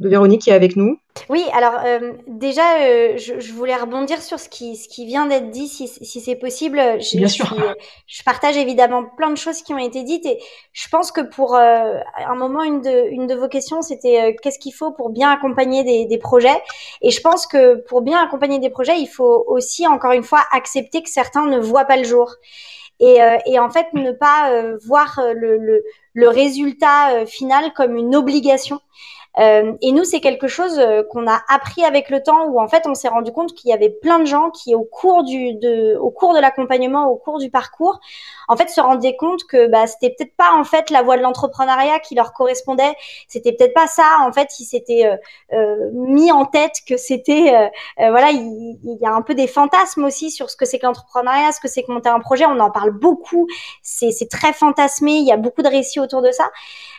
[0.02, 0.98] De Véronique qui est avec nous.
[1.28, 5.50] Oui, alors euh, déjà, euh, je, voulais rebondir sur ce qui, ce qui vient d'être
[5.50, 6.78] dit, si, si c'est possible.
[6.78, 7.54] Je, Bien sûr.
[8.06, 10.38] Je, partage évidemment plein de choses qui ont été dites et
[10.72, 14.58] je pense que pour euh, un moment, une de, une de vos questions, c'était qu'est-ce
[14.58, 16.62] qu'il faut pour bien accompagner des, des, projets?
[17.02, 20.40] Et je pense que pour bien accompagner des projets, il faut aussi, encore une fois,
[20.50, 22.34] accepter que certains ne voient pas le jour.
[23.00, 28.80] Et, et en fait, ne pas voir le, le, le résultat final comme une obligation.
[29.38, 32.68] Euh, et nous, c'est quelque chose euh, qu'on a appris avec le temps, où en
[32.68, 35.54] fait, on s'est rendu compte qu'il y avait plein de gens qui, au cours du,
[35.54, 37.98] de, au cours de l'accompagnement, au cours du parcours,
[38.48, 41.22] en fait, se rendaient compte que bah, c'était peut-être pas en fait la voie de
[41.22, 42.94] l'entrepreneuriat qui leur correspondait.
[43.26, 44.18] C'était peut-être pas ça.
[44.20, 45.16] En fait, ils s'étaient euh,
[45.54, 50.04] euh mis en tête que c'était, voilà, il, il, y a un peu des fantasmes
[50.04, 52.44] aussi sur ce que c'est que l'entrepreneuriat, ce que c'est que monter un projet.
[52.46, 53.46] On en parle beaucoup.
[53.82, 55.12] C'est très fantasmé.
[55.12, 56.50] Il y a beaucoup de récits autour de ça.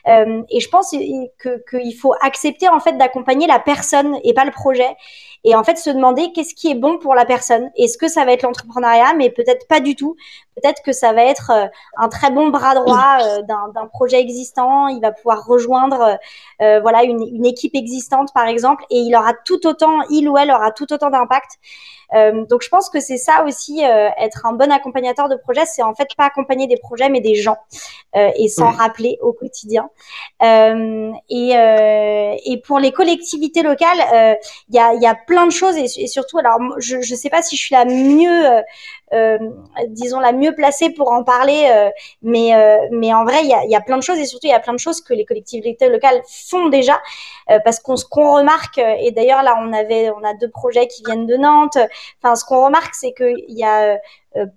[0.05, 4.51] Et je pense que qu'il faut accepter en fait d'accompagner la personne et pas le
[4.51, 4.95] projet
[5.43, 7.69] et en fait se demander qu'est-ce qui est bon pour la personne.
[7.77, 10.15] Est-ce que ça va être l'entrepreneuriat, mais peut-être pas du tout.
[10.55, 11.51] Peut-être que ça va être
[11.97, 14.87] un très bon bras droit d'un projet existant.
[14.87, 16.17] Il va pouvoir rejoindre
[16.59, 20.51] voilà une, une équipe existante par exemple et il aura tout autant, il ou elle
[20.51, 21.59] aura tout autant d'impact
[22.13, 25.65] euh, donc je pense que c'est ça aussi, euh, être un bon accompagnateur de projet,
[25.65, 27.57] c'est en fait pas accompagner des projets mais des gens
[28.15, 29.89] euh, et s'en rappeler au quotidien.
[30.41, 31.53] Et,
[32.45, 34.39] et, pour les collectivités locales,
[34.69, 37.29] il y a, y, a, plein de choses et, et surtout, alors je ne sais
[37.29, 38.63] pas si je suis la mieux
[39.13, 39.37] euh,
[39.89, 41.69] disons, la mieux placée pour en parler.
[41.71, 41.89] Euh,
[42.21, 44.47] mais, euh, mais en vrai, il y a, y a, plein de choses et surtout,
[44.47, 47.01] il y a plein de choses que les collectivités locales font déjà.
[47.65, 51.03] parce qu'on ce qu'on remarque, et d'ailleurs là, on avait, on a deux projets qui
[51.03, 51.77] viennent de Nantes.
[52.21, 53.97] Enfin, ce qu'on remarque, c'est qu'il y a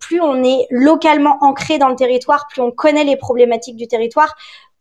[0.01, 4.35] plus on est localement ancré dans le territoire, plus on connaît les problématiques du territoire,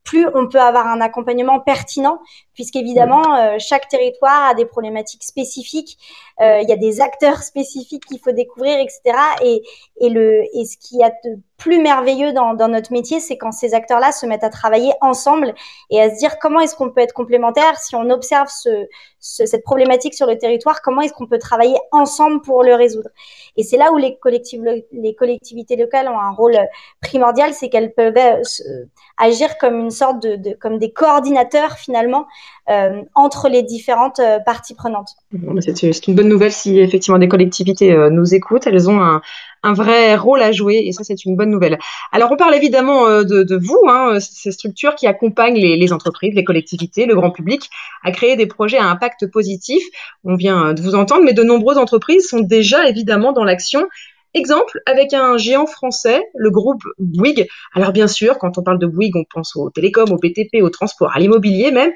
[0.05, 2.19] plus on peut avoir un accompagnement pertinent,
[2.53, 5.97] puisqu'évidemment, euh, chaque territoire a des problématiques spécifiques,
[6.39, 9.17] euh, il y a des acteurs spécifiques qu'il faut découvrir, etc.
[9.43, 9.63] Et,
[9.99, 13.51] et, le, et ce qui a de plus merveilleux dans, dans notre métier, c'est quand
[13.51, 15.55] ces acteurs-là se mettent à travailler ensemble
[15.89, 18.87] et à se dire comment est-ce qu'on peut être complémentaires, si on observe ce,
[19.25, 23.09] cette problématique sur le territoire, comment est-ce qu'on peut travailler ensemble pour le résoudre?
[23.57, 26.57] Et c'est là où les, collectivités locales ont un rôle
[27.01, 28.85] primordial, c'est qu'elles peuvent euh,
[29.17, 32.27] agir comme une sorte de, comme des coordinateurs finalement
[32.69, 35.09] euh, entre les différentes euh, parties prenantes.
[35.59, 38.67] C'est une bonne nouvelle si effectivement des collectivités euh, nous écoutent.
[38.67, 39.21] Elles ont un,
[39.65, 41.77] un, vrai rôle à jouer et ça, c'est une bonne nouvelle.
[42.11, 46.33] Alors, on parle évidemment de, de vous, hein, ces structures qui accompagnent les, les, entreprises,
[46.35, 47.69] les collectivités, le grand public
[48.03, 49.83] à créer des projets à impact positif.
[50.23, 53.87] On vient de vous entendre, mais de nombreuses entreprises sont déjà évidemment dans l'action.
[54.35, 57.47] Exemple avec un géant français, le groupe Bouygues.
[57.73, 60.69] Alors bien sûr, quand on parle de Bouygues, on pense au télécom, au BTP, au
[60.69, 61.93] transport, à l'immobilier même,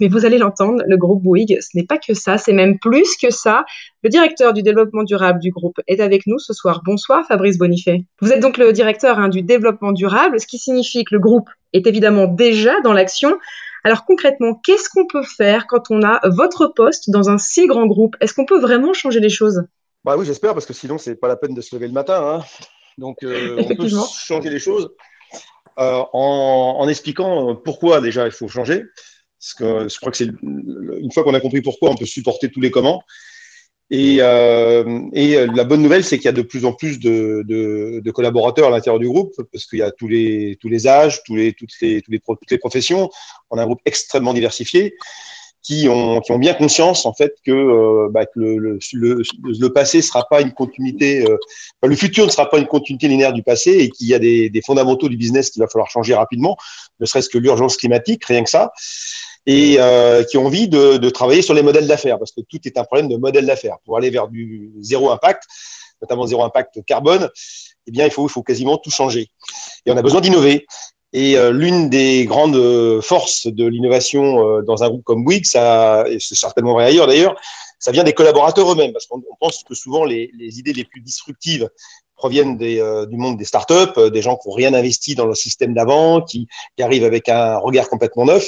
[0.00, 3.16] mais vous allez l'entendre, le groupe Bouygues, ce n'est pas que ça, c'est même plus
[3.16, 3.64] que ça.
[4.02, 6.82] Le directeur du développement durable du groupe est avec nous ce soir.
[6.84, 8.04] Bonsoir Fabrice Bonifay.
[8.20, 11.48] Vous êtes donc le directeur hein, du développement durable, ce qui signifie que le groupe
[11.72, 13.38] est évidemment déjà dans l'action.
[13.84, 17.86] Alors concrètement, qu'est-ce qu'on peut faire quand on a votre poste dans un si grand
[17.86, 18.16] groupe?
[18.20, 19.62] Est-ce qu'on peut vraiment changer les choses?
[20.04, 22.20] Bah oui, j'espère, parce que sinon, c'est pas la peine de se lever le matin.
[22.22, 22.44] Hein.
[22.98, 24.90] Donc, euh, on peut changer les choses
[25.78, 28.84] euh, en, en, expliquant pourquoi déjà il faut changer.
[29.40, 32.50] Parce que je crois que c'est une fois qu'on a compris pourquoi, on peut supporter
[32.50, 33.02] tous les comment.
[33.90, 38.10] Et, euh, et la bonne nouvelle, c'est qu'il y a de plus en plus de,
[38.10, 41.36] collaborateurs à l'intérieur du groupe, parce qu'il y a tous les, tous les âges, tous
[41.36, 43.08] les, toutes, les, toutes les professions.
[43.50, 44.94] On a un groupe extrêmement diversifié
[45.68, 51.28] qui ont, bien conscience en fait que, euh, bah, le, passé sera pas une continuité,
[51.28, 51.36] euh,
[51.82, 54.62] le futur ne sera pas une continuité linéaire du passé et qu'il y a des,
[54.64, 56.56] fondamentaux du business qu'il va falloir changer rapidement,
[57.00, 58.72] ne serait-ce que l'urgence climatique, rien que ça
[59.44, 62.78] et euh, qui ont envie de, travailler sur les modèles d'affaires, parce que tout est
[62.78, 63.76] un problème de modèle d'affaires.
[63.84, 65.42] Pour aller vers du zéro impact,
[66.00, 67.28] notamment zéro impact carbone,
[67.86, 69.28] eh bien, il faut quasiment tout changer.
[69.86, 70.66] Et on a besoin d'innover.
[71.12, 76.04] Et euh, l'une des grandes forces de l'innovation euh, dans un groupe comme Bouygues, ça,
[76.08, 77.34] et c'est certainement vrai ailleurs d'ailleurs,
[77.78, 81.00] ça vient des collaborateurs eux-mêmes, parce qu'on pense que souvent les, les, idées les plus
[81.00, 81.68] disruptives
[82.18, 85.34] proviennent euh, du monde des startups, euh, des gens qui n'ont rien investi dans le
[85.34, 86.48] système d'avant, qui
[86.80, 88.46] arrivent avec un regard complètement neuf.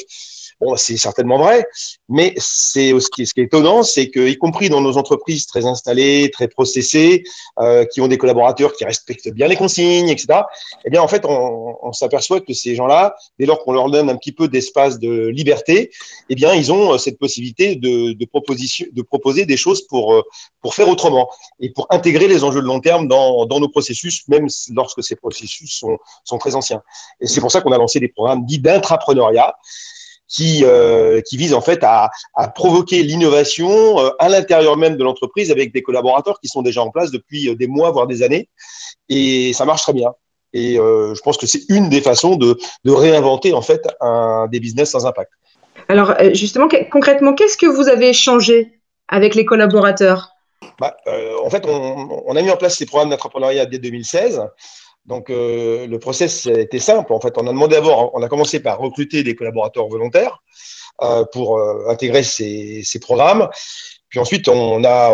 [0.60, 1.66] Bon, c'est certainement vrai,
[2.08, 6.30] mais c'est ce qui, est étonnant, c'est que, y compris dans nos entreprises très installées,
[6.32, 7.24] très processées,
[7.58, 10.40] euh, qui ont des collaborateurs qui respectent bien les consignes, etc.
[10.84, 14.10] Eh bien, en fait, on, on s'aperçoit que ces gens-là, dès lors qu'on leur donne
[14.10, 15.90] un petit peu d'espace de liberté,
[16.28, 20.14] eh bien, ils ont euh, cette possibilité de, de, proposition, de proposer des choses pour
[20.14, 20.22] euh,
[20.62, 24.26] pour faire autrement et pour intégrer les enjeux de long terme dans, dans nos processus,
[24.28, 26.82] même lorsque ces processus sont, sont très anciens.
[27.20, 29.54] Et c'est pour ça qu'on a lancé des programmes dits d'intrapreneuriat
[30.30, 35.04] qui, euh, qui vise en fait à, à provoquer l'innovation euh, à l'intérieur même de
[35.04, 38.22] l'entreprise avec des collaborateurs qui sont déjà en place depuis euh, des mois, voire des
[38.22, 38.48] années.
[39.08, 40.12] Et ça marche très bien.
[40.52, 44.48] Et euh, je pense que c'est une des façons de, de réinventer en fait un,
[44.50, 45.30] des business sans impact.
[45.88, 50.30] Alors justement, concrètement, qu'est-ce que vous avez changé avec les collaborateurs?
[50.78, 54.42] Bah, euh, En fait, on, on, a mis en place ces programmes d'entrepreneuriat dès 2016.
[55.06, 57.12] Donc, euh, le process était simple.
[57.12, 60.42] En fait, on a demandé d'abord, on a commencé par recruter des collaborateurs volontaires
[61.02, 63.48] euh, pour euh, intégrer ces, programmes.
[64.08, 65.12] Puis ensuite, on a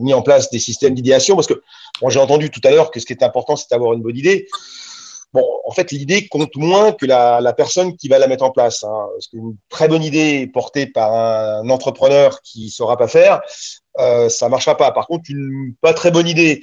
[0.00, 1.62] mis en place des systèmes d'idéation parce que
[2.00, 4.16] bon, j'ai entendu tout à l'heure que ce qui est important, c'est d'avoir une bonne
[4.16, 4.46] idée.
[5.32, 8.84] Bon, en fait, l'idée compte moins que la, personne qui va la mettre en place.
[8.84, 13.40] Hein, parce qu'une très bonne idée portée par un entrepreneur qui ne saura pas faire,
[13.96, 14.92] ça ne marchera pas.
[14.92, 16.60] Par contre, une pas très bonne idée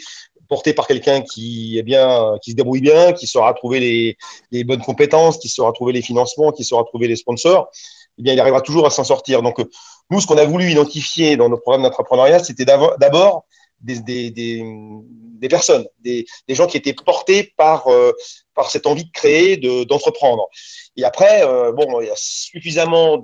[0.47, 4.15] porté par quelqu'un qui est bien, qui se débrouille bien, qui saura trouver
[4.51, 7.69] les, bonnes compétences, qui saura trouver les financements, qui saura trouver les sponsors,
[8.17, 9.41] eh il arrivera toujours à s'en sortir.
[9.41, 9.63] Donc,
[10.09, 13.45] nous, ce qu'on a voulu identifier dans nos programmes d'entrepreneuriat, c'était d'abord
[13.81, 18.11] des, des, personnes, des, gens qui étaient portés par, euh,
[18.55, 20.47] par cette envie de créer, d'entreprendre.
[20.95, 23.17] et après, euh, bon, il y a suffisamment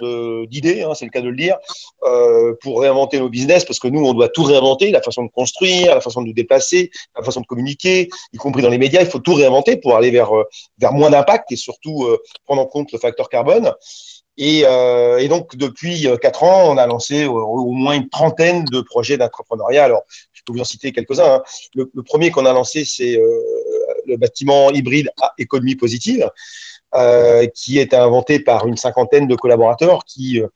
[0.45, 1.57] d'idées, hein, c'est le cas de le dire,
[2.03, 5.31] euh, pour réinventer nos business, parce que nous, on doit tout réinventer, la façon de
[5.31, 9.01] construire, la façon de nous déplacer, la façon de communiquer, y compris dans les médias,
[9.01, 10.31] il faut tout réinventer pour aller vers,
[10.77, 12.07] vers moins d'impact et surtout
[12.45, 13.73] prendre en compte le facteur carbone.
[14.37, 18.65] Et, euh, et, donc, depuis quatre ans, on a lancé au, au moins une trentaine
[18.65, 19.83] de projets d'entrepreneuriat.
[19.83, 21.35] Alors, je peux vous en citer quelques-uns.
[21.35, 21.43] Hein.
[21.75, 23.41] Le, le, premier qu'on a lancé, c'est euh,
[24.07, 26.29] le bâtiment hybride à économie positive,
[26.95, 30.47] euh, qui est inventé par une cinquantaine de collaborateurs qui euh,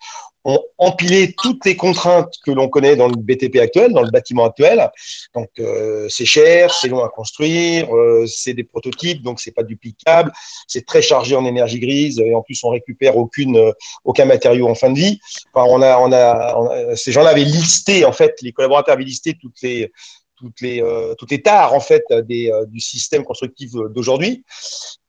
[0.46, 4.46] ont empilé toutes les contraintes que l'on connaît dans le BTP actuel, dans le bâtiment
[4.46, 4.90] actuel.
[5.34, 7.90] Donc, euh, c'est cher, c'est long à construire,
[8.28, 10.32] c'est des prototypes, donc c'est pas duplicable,
[10.68, 13.74] c'est très chargé en énergie grise et en plus on récupère aucune,
[14.06, 15.20] aucun matériau en fin de vie.
[15.54, 19.36] Enfin, on a, on a ces gens-là avaient listé, en fait, les collaborateurs avaient listé
[19.42, 19.92] toutes les
[20.38, 24.44] toutes les, euh, toutes les tares en fait des, euh, du système constructif d'aujourd'hui.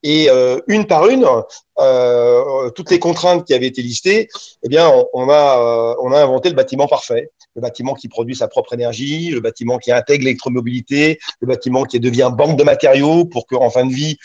[0.03, 1.25] Et euh, une par une,
[1.79, 4.29] euh, toutes les contraintes qui avaient été listées,
[4.63, 7.31] eh bien, on, on a, on a inventé le bâtiment parfait.
[7.55, 11.99] Le bâtiment qui produit sa propre énergie, le bâtiment qui intègre l'électromobilité, le bâtiment qui
[11.99, 14.17] devient banque de matériaux pour qu'en fin de vie,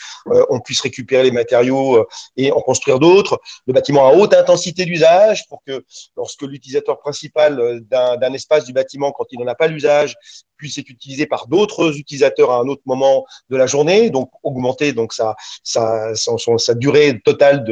[0.49, 2.05] on puisse récupérer les matériaux
[2.37, 3.41] et en construire d'autres.
[3.67, 5.83] Le bâtiment à haute intensité d'usage pour que
[6.15, 10.15] lorsque l'utilisateur principal d'un espace du bâtiment, quand il n'en a pas l'usage,
[10.57, 14.93] puisse être utilisé par d'autres utilisateurs à un autre moment de la journée, donc augmenter
[14.93, 17.63] donc sa, sa, sa, durée totale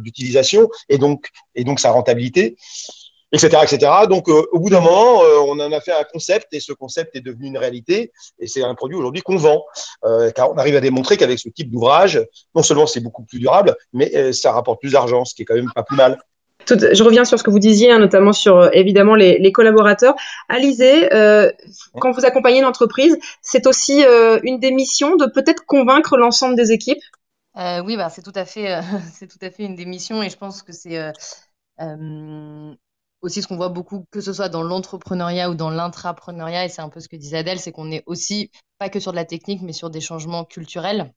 [0.00, 2.56] d'utilisation de, et, donc, et donc sa rentabilité
[3.32, 3.92] etc., etc.
[4.08, 6.72] Donc, euh, au bout d'un moment, euh, on en a fait un concept et ce
[6.72, 9.64] concept est devenu une réalité et c'est un produit aujourd'hui qu'on vend,
[10.04, 12.20] euh, car on arrive à démontrer qu'avec ce type d'ouvrage,
[12.54, 15.54] non seulement c'est beaucoup plus durable, mais ça rapporte plus d'argent, ce qui est quand
[15.54, 16.18] même pas plus mal
[16.68, 20.14] je reviens sur ce que vous disiez, hein, notamment sur évidemment les, collaborateurs.
[20.48, 21.50] Alizé, euh,
[22.00, 26.56] quand vous accompagnez une entreprise, c'est aussi euh, une des missions de peut-être convaincre l'ensemble
[26.56, 27.02] des équipes?
[27.84, 28.80] oui, bah, c'est tout à fait,
[29.12, 31.12] c'est tout à fait une des missions, et je pense que c'est
[33.22, 36.82] aussi ce qu'on voit beaucoup, que ce soit dans l'entrepreneuriat ou dans l'intrapreneuriat, et c'est
[36.82, 39.24] un peu ce que disait Adèle, c'est qu'on est aussi pas que sur de la
[39.24, 41.12] technique, mais sur des changements culturels.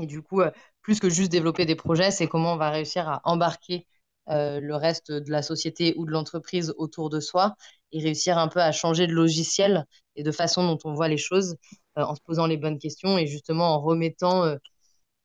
[0.00, 0.42] Et du coup,
[0.82, 3.86] plus que juste développer des projets, c'est comment on va réussir à embarquer
[4.30, 7.54] euh, le reste de la société ou de l'entreprise autour de soi
[7.92, 11.16] et réussir un peu à changer de logiciel et de façon dont on voit les
[11.16, 11.56] choses
[11.98, 14.56] euh, en se posant les bonnes questions et justement en remettant euh,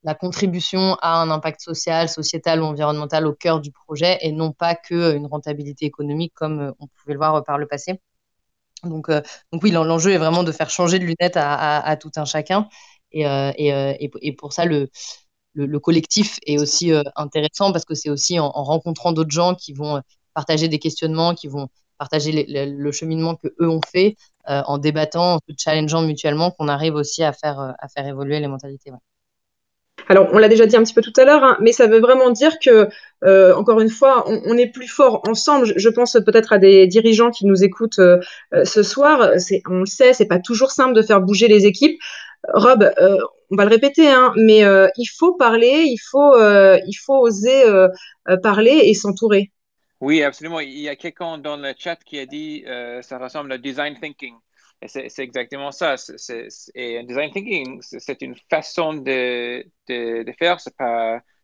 [0.03, 4.51] la contribution à un impact social, sociétal ou environnemental au cœur du projet et non
[4.51, 8.01] pas qu'une rentabilité économique comme on pouvait le voir par le passé.
[8.83, 9.07] Donc,
[9.61, 12.67] oui, l'enjeu est vraiment de faire changer de lunettes à, tout un chacun.
[13.11, 14.89] Et, pour ça, le,
[15.53, 19.73] le, collectif est aussi euh, intéressant parce que c'est aussi en, rencontrant d'autres gens qui
[19.73, 20.01] vont euh,
[20.33, 24.15] partager des questionnements, qui vont partager le cheminement que eux ont fait,
[24.49, 28.91] euh, en débattant, en se challengeant mutuellement, qu'on arrive aussi à faire évoluer les mentalités.
[30.09, 31.99] Alors, on l'a déjà dit un petit peu tout à l'heure, hein, mais ça veut
[31.99, 32.89] vraiment dire que,
[33.53, 35.73] encore une fois, on, est plus fort ensemble.
[35.75, 38.01] Je, pense peut-être à des dirigeants qui nous écoutent
[38.51, 39.31] ce soir.
[39.69, 41.99] On le sait, c'est pas toujours simple de faire bouger les équipes.
[42.53, 42.91] Rob,
[43.53, 47.19] on va le répéter, hein, mais euh, il faut parler, il faut, euh, il faut
[47.19, 47.87] oser euh,
[48.41, 49.51] parler et s'entourer.
[50.01, 50.59] Oui, absolument.
[50.59, 52.65] Il y a quelqu'un dans le chat qui a dit
[53.01, 54.33] ça ressemble à design thinking.
[54.87, 55.95] C'est exactement ça.
[56.75, 59.65] et design thinking, c'est une façon de,
[60.39, 60.59] faire.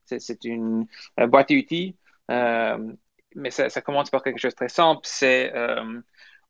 [0.05, 1.95] C'est une boîte à outils,
[2.29, 5.01] mais ça, commence par quelque chose de très simple.
[5.03, 5.53] C'est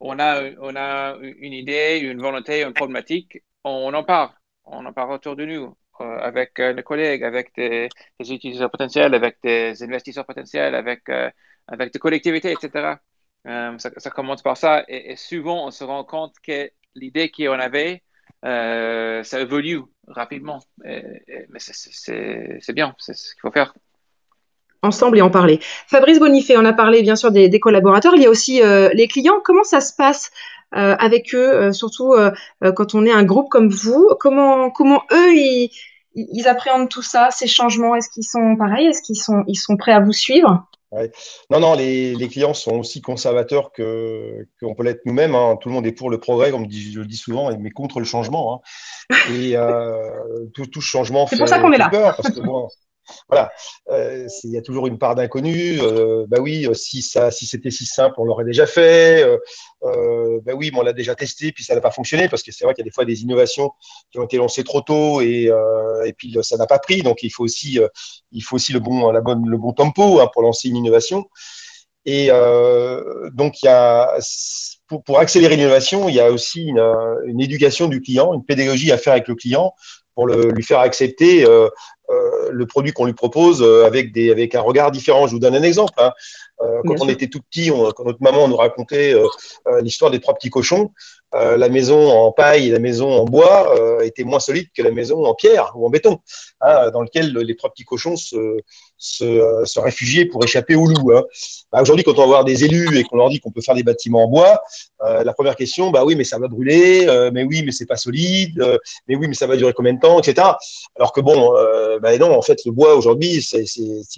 [0.02, 4.32] on a, on a une idée, une volonté, une problématique, on en parle
[4.72, 9.14] on en parle autour de nous, euh, avec euh, nos collègues, avec des, utilisateurs potentiels,
[9.14, 11.30] avec des investisseurs potentiels, avec, euh,
[11.68, 12.96] avec des collectivités, etc.
[13.78, 14.84] Ça, commence par ça.
[14.88, 18.04] Et, souvent, on se rend compte que l'idée qu'on avait,
[18.44, 20.60] ça évolue rapidement.
[20.84, 23.74] mais c'est bien, c'est ce qu'il faut faire
[24.82, 25.60] ensemble et en parler.
[25.88, 28.62] Fabrice Bonifay, on a parlé bien sûr des, collaborateurs, il y a aussi
[28.94, 29.42] les clients.
[29.44, 30.32] Comment ça se passe
[30.76, 32.32] euh, avec eux, euh, surtout euh,
[32.76, 34.08] quand on est un groupe comme vous?
[34.20, 35.72] Comment, comment eux, ils,
[36.14, 37.96] ils appréhendent tout ça, ces changements?
[37.96, 38.86] Est-ce qu'ils sont pareils?
[38.86, 40.70] Est-ce qu'ils sont, ils sont prêts à vous suivre?
[40.92, 41.12] Ouais.
[41.52, 45.36] Non, non, les, les, clients sont aussi conservateurs que qu'on peut l'être nous-mêmes.
[45.36, 45.58] Hein.
[45.62, 48.06] Tout le monde est pour le progrès, comme je le dis souvent, mais contre le
[48.06, 48.64] changement.
[49.12, 49.16] Hein.
[49.32, 51.90] Et euh, tout, tout changement fait, pour ça qu'on est là.
[51.90, 52.68] peur, parce que bon,
[53.28, 53.52] voilà,
[53.90, 55.80] euh, il y a toujours une part d'inconnu.
[55.82, 59.26] Euh, bah oui, euh, si ça, si c'était si simple, on l'aurait déjà fait.
[59.82, 62.66] Bah oui, mais on l'a déjà testé, puis ça n'a pas fonctionné parce que c'est
[62.66, 63.72] vrai qu'il y a des fois des innovations
[64.12, 65.50] qui ont été lancées trop tôt et,
[66.06, 67.02] et puis ça n'a pas pris.
[67.02, 67.80] Donc il faut aussi,
[68.32, 71.26] il faut aussi le bon, la bonne, le bon tempo hein, pour lancer une innovation.
[72.06, 72.30] Et
[73.34, 74.18] donc il y a
[75.06, 76.68] pour, accélérer l'innovation, il y a aussi
[77.28, 79.74] une, éducation du client, une pédagogie à faire avec le client
[80.16, 81.46] pour le, lui faire accepter
[82.52, 85.28] le produit qu'on lui propose euh, avec, des, avec un regard différent.
[85.28, 85.94] Je vous donne un exemple.
[85.98, 86.12] Hein.
[86.62, 89.16] Euh, quand on était tout petit, on, quand notre maman nous racontait
[89.82, 90.92] l'histoire des trois petits cochons,
[91.32, 95.24] la maison en paille et la maison en bois était moins solide que la maison
[95.24, 96.20] en pierre ou en béton,
[96.60, 98.58] hein, dans lequel les trois petits cochons se,
[98.98, 101.14] se, se réfugiaient pour échapper au loup.
[101.16, 101.24] Hein.
[101.72, 103.76] Bah, Aujourd'hui, quand on va voir des élus et qu'on leur dit qu'on peut faire
[103.76, 104.62] des bâtiments en bois,
[105.02, 108.62] la première question, bah oui, mais ça va brûler, mais oui, mais c'est pas solide,
[109.08, 110.46] mais oui, mais ça va durer combien de temps, etc.
[110.98, 111.54] Alors que bon,
[112.02, 113.64] ben non, en fait, le bois aujourd'hui, c'est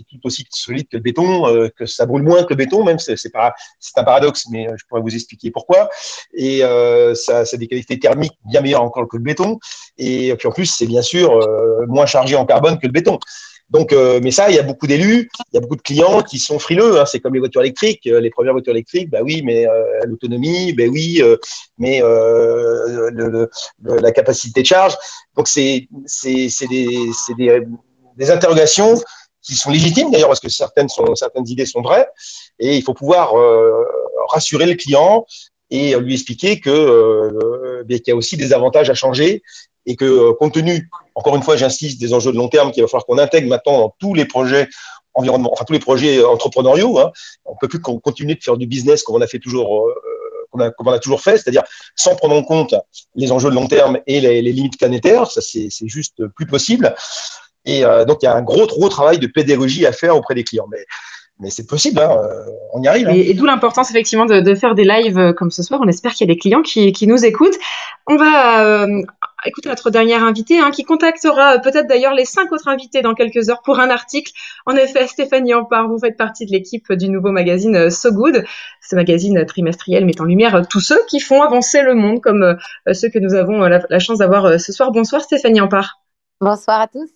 [0.09, 2.99] tout aussi solide que le béton, euh, que ça brûle moins que le béton, même.
[2.99, 5.89] C'est un paradoxe, mais euh, je pourrais vous expliquer pourquoi.
[6.33, 9.59] Et euh, ça, ça a des qualités thermiques bien meilleures encore que le béton.
[9.97, 11.39] Et puis en plus, c'est bien sûr
[11.87, 13.19] moins chargé en carbone que le béton.
[13.71, 16.21] Donc, euh, mais ça, il y a beaucoup d'élus, il y a beaucoup de clients
[16.21, 16.99] qui sont frileux.
[16.99, 17.05] Hein.
[17.05, 18.01] C'est comme les voitures électriques.
[18.03, 21.37] Les premières voitures électriques, bah oui, mais euh, l'autonomie, bah oui, euh,
[21.77, 23.49] mais le,
[23.81, 24.97] le, la capacité de charge.
[25.37, 27.61] Donc, c'est c'est des, des,
[28.17, 29.01] des interrogations
[29.41, 32.07] qui sont légitimes d'ailleurs parce que certaines sont certaines idées sont vraies
[32.59, 33.33] et il faut pouvoir
[34.29, 35.25] rassurer le client
[35.71, 39.41] et lui expliquer que qu'il y a aussi des avantages à changer
[39.85, 42.83] et que euh, compte tenu, encore une fois, j'insiste, des enjeux de long terme qu'il
[42.83, 44.67] va falloir qu'on intègre maintenant dans tous les projets
[45.13, 47.11] environnement, enfin tous les projets entrepreneuriaux, hein,
[47.45, 49.93] on peut plus continuer de faire du business comme on a fait toujours, euh,
[50.51, 51.63] comme, on a, toujours fait, c'est-à-dire
[51.95, 52.75] sans prendre en compte
[53.15, 56.95] les enjeux de long terme et les, limites planétaires, ça c'est juste plus possible.
[57.65, 60.35] Et euh, donc il y a un gros, gros travail de pédagogie à faire auprès
[60.35, 60.67] des clients.
[60.71, 60.85] Mais
[61.39, 63.07] mais c'est possible, hein, euh, on y arrive.
[63.07, 63.13] Hein.
[63.15, 65.79] Et, d'où l'importance effectivement de, faire des lives comme ce soir.
[65.83, 67.57] On espère qu'il y a des clients qui nous écoutent.
[68.05, 68.85] On va
[69.45, 73.49] écoutez notre dernière invitée, hein, qui contactera peut-être d'ailleurs les cinq autres invités dans quelques
[73.49, 74.31] heures pour un article.
[74.65, 78.43] En effet, Stéphanie Ampard, vous faites partie de l'équipe du nouveau magazine euh, So Good,
[78.81, 82.93] ce magazine trimestriel met en lumière tous ceux qui font avancer le monde, comme euh,
[82.93, 84.91] ceux que nous avons la, la chance d'avoir euh, ce soir.
[84.91, 86.01] Bonsoir Stéphanie Ampard.
[86.39, 87.09] Bonsoir à tous.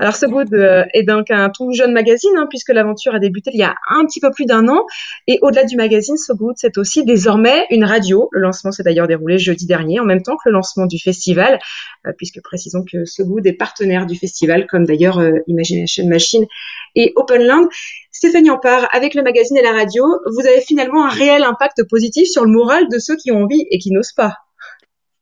[0.00, 3.50] Alors, ce Good euh, est donc un tout jeune magazine, hein, puisque l'aventure a débuté
[3.54, 4.84] il y a un petit peu plus d'un an.
[5.26, 8.28] Et au-delà du magazine, So Good, c'est aussi désormais une radio.
[8.32, 11.58] Le lancement s'est d'ailleurs déroulé jeudi dernier, en même temps que le lancement du festival,
[12.06, 16.44] euh, puisque précisons que So Good est partenaire du festival, comme d'ailleurs euh, Imagination Machine
[16.94, 17.66] et Openland.
[18.12, 22.28] Stéphanie Ampard, avec le magazine et la radio, vous avez finalement un réel impact positif
[22.28, 24.34] sur le moral de ceux qui ont envie et qui n'osent pas.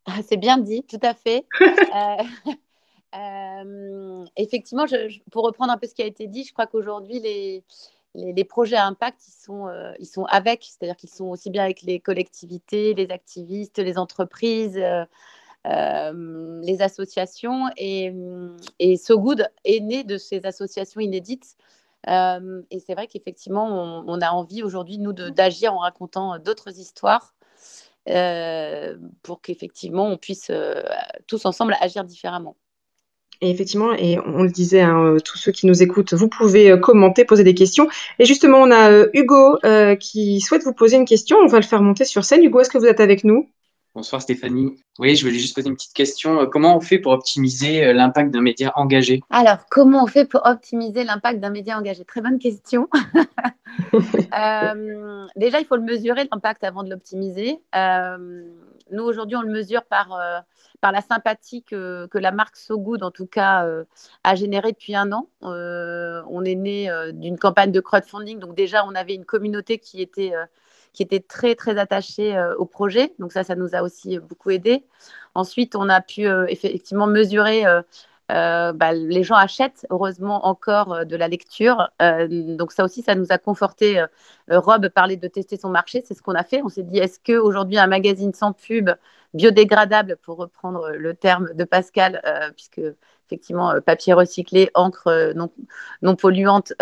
[0.07, 1.44] Ah, c'est bien dit, tout à fait.
[1.94, 2.53] Euh,
[4.37, 4.87] effectivement,
[5.31, 8.87] pour reprendre un peu ce qui a été dit, je crois qu'aujourd'hui, les, projets à
[8.87, 13.11] impact, ils sont, euh, ils avec, c'est-à-dire qu'ils sont aussi bien avec les collectivités, les
[13.11, 14.81] activistes, les entreprises,
[15.66, 17.70] euh, les associations.
[17.77, 18.12] Et,
[18.79, 21.57] et So Good est né de ces associations inédites.
[22.07, 27.35] et c'est vrai qu'effectivement, on, a envie aujourd'hui, nous, d'agir en racontant d'autres histoires.
[29.22, 30.50] pour qu'effectivement on puisse
[31.27, 32.57] tous ensemble agir différemment.
[33.40, 36.70] Et effectivement, et on le disait, hein, euh, tous ceux qui nous écoutent, vous pouvez
[36.70, 37.88] euh, commenter, poser des questions.
[38.18, 39.59] Et justement, on a euh, Hugo
[39.99, 41.37] qui souhaite vous poser une question.
[41.42, 42.44] On va le faire monter sur scène.
[42.44, 43.49] Hugo, est-ce que vous êtes avec nous?
[43.94, 44.77] Bonsoir Stéphanie.
[44.99, 46.47] Oui, je voulais juste poser une petite question.
[46.47, 49.20] Comment on fait pour optimiser l'impact d'un média engagé?
[49.31, 52.05] Alors, comment on fait pour optimiser l'impact d'un média engagé?
[52.05, 52.88] Très bonne question.
[55.37, 57.61] déjà, il faut le mesurer, l'impact, avant de l'optimiser.
[58.90, 60.44] Nous, aujourd'hui, on le mesure par
[60.85, 63.85] par la sympathie que, la marque So Good, en tout cas, euh,
[64.23, 65.31] a générée depuis un an.
[65.42, 69.79] Euh, on est né euh, d'une campagne de crowdfunding, donc déjà, on avait une communauté
[69.79, 70.35] qui était,
[70.92, 73.14] qui était très, très attachée au projet.
[73.18, 74.85] Donc ça, ça nous a aussi beaucoup aidé.
[75.35, 77.64] Ensuite, on a pu effectivement mesurer
[78.29, 81.91] bah, les gens achètent heureusement encore de la lecture.
[82.01, 84.05] donc ça aussi, ça nous a conforté.
[84.49, 86.63] Rob parlait de tester son marché, c'est ce qu'on a fait.
[86.63, 88.91] On s'est dit, est-ce qu'aujourd'hui un magazine sans pub
[89.35, 92.81] biodégradable, pour reprendre le terme de Pascal, euh, puisque
[93.27, 95.51] effectivement, euh, papier recyclé, encre euh, non,
[96.03, 96.73] non polluante,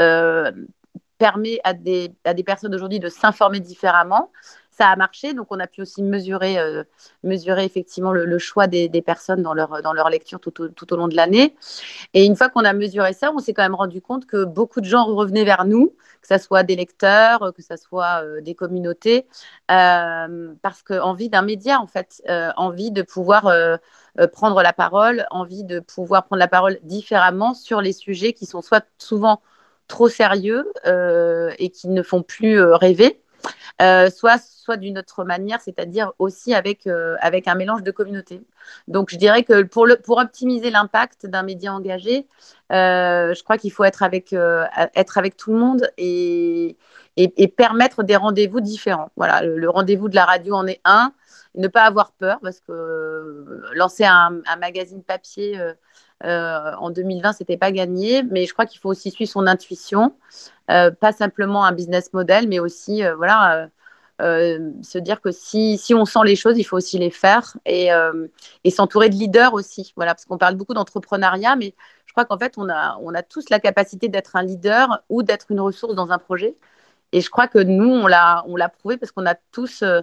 [1.18, 4.32] permet à des, à des personnes aujourd'hui de s'informer différemment
[4.72, 5.34] ça a marché.
[5.34, 6.56] Donc, on a pu aussi mesurer,
[7.22, 10.96] mesurer effectivement le, choix des, personnes dans leur, dans leur lecture tout au, tout au
[10.96, 11.54] long de l'année.
[12.14, 14.80] Et une fois qu'on a mesuré ça, on s'est quand même rendu compte que beaucoup
[14.80, 18.54] de gens revenaient vers nous que ce soit des lecteurs, que ce soit euh, des
[18.54, 19.26] communautés,
[19.70, 23.52] euh, parce qu'envie d'un média, en fait, euh, envie de pouvoir
[24.32, 28.62] prendre la parole, envie de pouvoir prendre la parole différemment sur les sujets qui sont
[28.62, 29.42] soit souvent
[29.88, 30.70] trop sérieux
[31.58, 33.21] et qui ne font plus rêver,
[33.80, 38.42] euh, soit, soit d'une autre manière, c'est-à-dire aussi avec, euh, avec un mélange de communautés.
[38.88, 39.86] Donc, je dirais que pour,
[40.18, 42.26] optimiser l'impact d'un média engagé,
[42.70, 46.76] euh, je crois qu'il faut être avec, tout le monde et,
[47.16, 49.10] et, permettre des rendez-vous différents.
[49.16, 51.12] Le, rendez-vous de la radio en est un.
[51.54, 55.58] Ne pas avoir peur parce que lancer un, magazine papier
[56.24, 58.22] euh, en 2020, c'était pas gagné.
[58.24, 60.14] Mais je crois qu'il faut aussi suivre son intuition,
[60.66, 63.68] pas simplement un business model, mais aussi voilà
[64.22, 67.56] euh, se dire que si, si, on sent les choses, il faut aussi les faire
[67.66, 68.28] et, euh,
[68.62, 69.92] et s'entourer de leaders aussi.
[69.96, 71.74] Voilà, parce qu'on parle beaucoup d'entrepreneuriat, mais
[72.06, 75.22] je crois qu'en fait, on a, on a tous la capacité d'être un leader ou
[75.22, 76.56] d'être une ressource dans un projet.
[77.12, 78.44] Et je crois que nous, on l'a,
[78.78, 80.02] prouvé parce qu'on a tous, euh,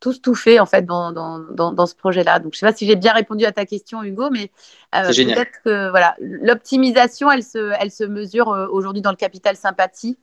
[0.00, 2.38] tous tout fait en fait dans, dans, dans, ce projet-là.
[2.38, 4.50] Donc, je ne sais pas si j'ai bien répondu à ta question, Hugo, mais
[4.92, 10.18] peut-être que voilà, l'optimisation, elle se, elle se mesure aujourd'hui dans le capital sympathie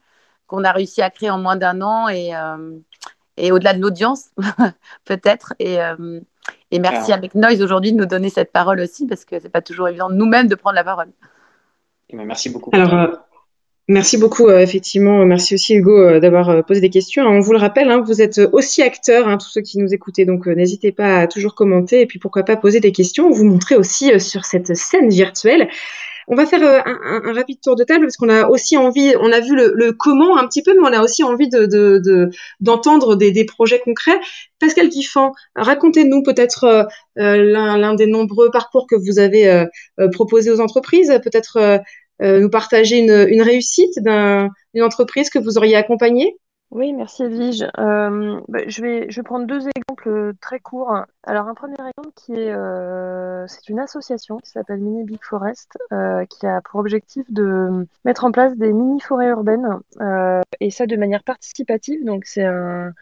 [0.48, 2.34] qu'on a réussi à créer en moins d'un an et,
[3.38, 4.30] et au-delà de l'audience,
[5.06, 5.54] peut-être.
[5.60, 6.20] Et, euh,
[6.72, 9.50] et, merci à McNoise aujourd'hui de nous donner cette parole aussi, parce que ce n'est
[9.50, 11.10] pas toujours évident nous-mêmes de prendre la parole.
[12.10, 12.70] Eh ben, merci beaucoup.
[12.74, 13.08] Alors, euh,
[13.88, 15.26] merci beaucoup, euh, effectivement.
[15.26, 17.24] Merci aussi, Hugo, d'avoir posé des questions.
[17.24, 20.26] on vous le rappelle, hein, vous êtes aussi acteurs, hein, tous ceux qui nous écoutez,
[20.26, 23.30] donc n'hésitez pas à toujours commenter et puis pourquoi pas poser des questions.
[23.30, 25.70] Vous montrer aussi sur cette scène virtuelle
[26.28, 29.32] on va faire euh, un, rapide tour de table parce qu'on a aussi envie, on
[29.32, 32.30] a vu le, comment un petit peu, mais on a aussi envie de,
[32.60, 34.20] d'entendre des, projets concrets.
[34.60, 36.84] Pascal Guiffan, racontez-nous peut-être euh,
[37.20, 39.66] euh, l'un, des nombreux parcours que vous avez
[40.14, 41.82] proposés aux entreprises, peut-être
[42.22, 46.38] nous partager une, réussite d'une entreprise que vous auriez accompagnée?
[46.72, 47.64] Oui, merci Edwige.
[47.78, 51.06] Euh, bah, je vais, je vais prendre deux exemples très courts.
[51.24, 55.78] Alors, un premier exemple qui est, euh, c'est une association qui s'appelle Mini Big Forest,
[55.94, 59.80] euh, qui a pour objectif de mettre en place des mini-forêts urbaines,
[60.60, 62.04] et ça de manière participative.
[62.04, 62.94] Donc, c'est un,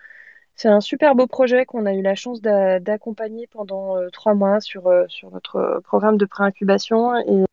[0.55, 4.91] c'est un super beau projet qu'on a eu la chance d'accompagner pendant trois mois sur,
[5.07, 7.15] sur notre programme de pré-incubation.
[7.17, 7.43] Et,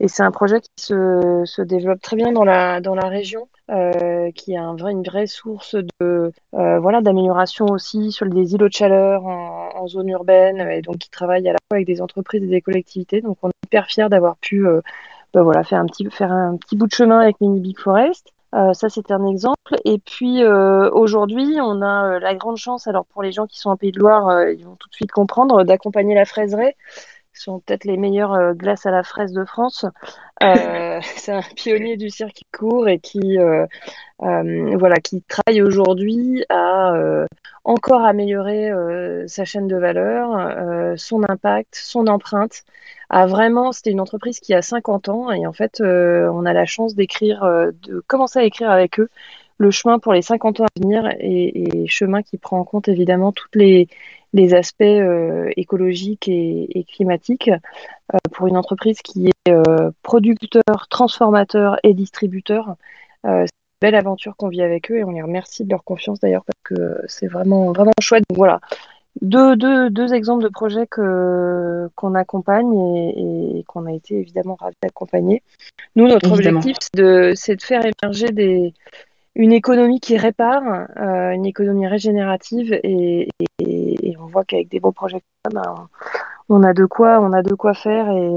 [0.00, 3.48] et c'est un projet qui se, se, développe très bien dans la, dans la région.
[3.70, 8.54] Euh, qui est un vrai, une vraie source de euh, voilà d'amélioration aussi sur les
[8.54, 11.86] îlots de chaleur en, en, zone urbaine et donc qui travaille à la fois avec
[11.86, 13.20] des entreprises et des collectivités.
[13.20, 14.80] Donc on est hyper fiers d'avoir pu euh,
[15.34, 18.32] bah, voilà faire un petit faire un petit bout de chemin avec Mini Big Forest.
[18.54, 19.76] Euh, ça, c'est un exemple.
[19.84, 23.70] Et puis euh, aujourd'hui, on a la grande chance, alors pour les gens qui sont
[23.70, 26.76] en Pays de Loire, ils vont tout de suite comprendre, d'accompagner la fraiseraie
[27.38, 29.86] sont peut-être les meilleures euh, glaces à la fraise de France.
[30.42, 33.66] Euh, c'est un pionnier du circuit court et qui, euh,
[34.20, 36.92] voilà, qui travaille aujourd'hui à
[37.64, 38.70] encore améliorer
[39.26, 42.64] sa chaîne de valeur, son impact, son empreinte.
[43.10, 46.66] A vraiment, c'était une entreprise qui a 50 ans et en fait, on a la
[46.66, 49.08] chance d'écrire, de commencer à écrire avec eux
[49.58, 53.32] le chemin pour les 50 ans à venir et, chemin qui prend en compte évidemment
[53.32, 53.88] toutes les
[54.54, 57.50] aspects euh, écologiques et, climatiques
[58.14, 62.76] euh, pour une entreprise qui est euh, producteur, transformateur et distributeur.
[63.24, 63.46] c'est une
[63.80, 66.60] belle aventure qu'on vit avec eux et on les remercie de leur confiance d'ailleurs parce
[66.62, 68.24] que c'est vraiment, vraiment chouette.
[68.32, 68.60] Voilà,
[69.20, 72.72] deux, deux, deux, exemples de projets que, qu'on accompagne
[73.16, 75.42] et, qu'on a été évidemment ravis d'accompagner.
[75.96, 78.72] Nous, notre objectif, c'est de, c'est de faire émerger des,
[79.34, 83.28] une économie qui répare, euh, une économie régénérative et,
[84.20, 85.74] on voit qu'avec des beaux projets comme ça,
[86.48, 88.36] on a de quoi, on a de quoi faire et,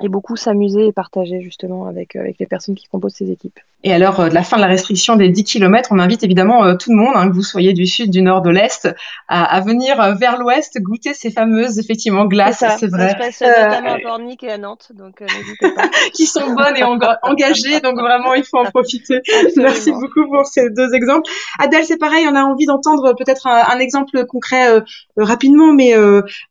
[0.00, 3.58] et beaucoup s'amuser et partager justement avec, avec les personnes qui composent ces équipes.
[3.84, 6.64] Et l'heure euh, de la fin de la restriction des 10 km, on invite évidemment
[6.64, 8.88] euh, tout le monde, hein, que vous soyez du sud, du nord, de l'est,
[9.28, 13.10] à, venir euh, vers l'ouest goûter ces fameuses effectivement glaces, c'est vrai.
[13.10, 15.88] Ça se passe notamment à Pornic et à Nantes, donc n'hésitez pas.
[16.12, 19.20] qui sont bonnes et engagées, donc vraiment il faut en profiter.
[19.56, 21.30] Merci beaucoup pour ces deux exemples.
[21.60, 24.82] Adèle, c'est pareil, on a envie d'entendre peut-être un, exemple concret
[25.16, 25.94] rapidement, mais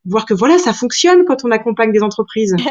[0.05, 2.55] voir que voilà, ça fonctionne quand on accompagne des entreprises.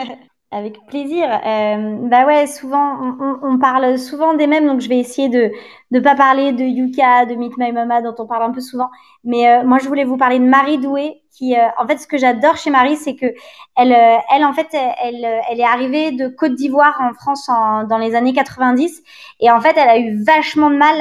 [0.57, 1.29] Avec plaisir.
[1.45, 5.53] Euh, bah ouais, souvent, on, parle souvent des mêmes, donc je vais essayer de
[5.91, 8.89] ne pas parler de Yuka, de Meet My Mama, dont on parle un peu souvent.
[9.23, 12.07] Mais euh, moi, je voulais vous parler de Marie Doué, qui, euh, en fait, ce
[12.07, 13.27] que j'adore chez Marie, c'est que
[13.77, 17.51] elle, elle, en fait, elle, elle est arrivée de Côte d'Ivoire en France
[17.91, 19.03] dans les années 90,
[19.41, 20.97] et en fait, elle a eu vachement de mal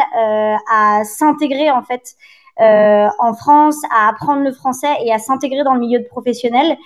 [0.69, 2.15] à s'intégrer, en fait,
[2.57, 6.77] en France, à apprendre le français et à s'intégrer dans le milieu de professionnel.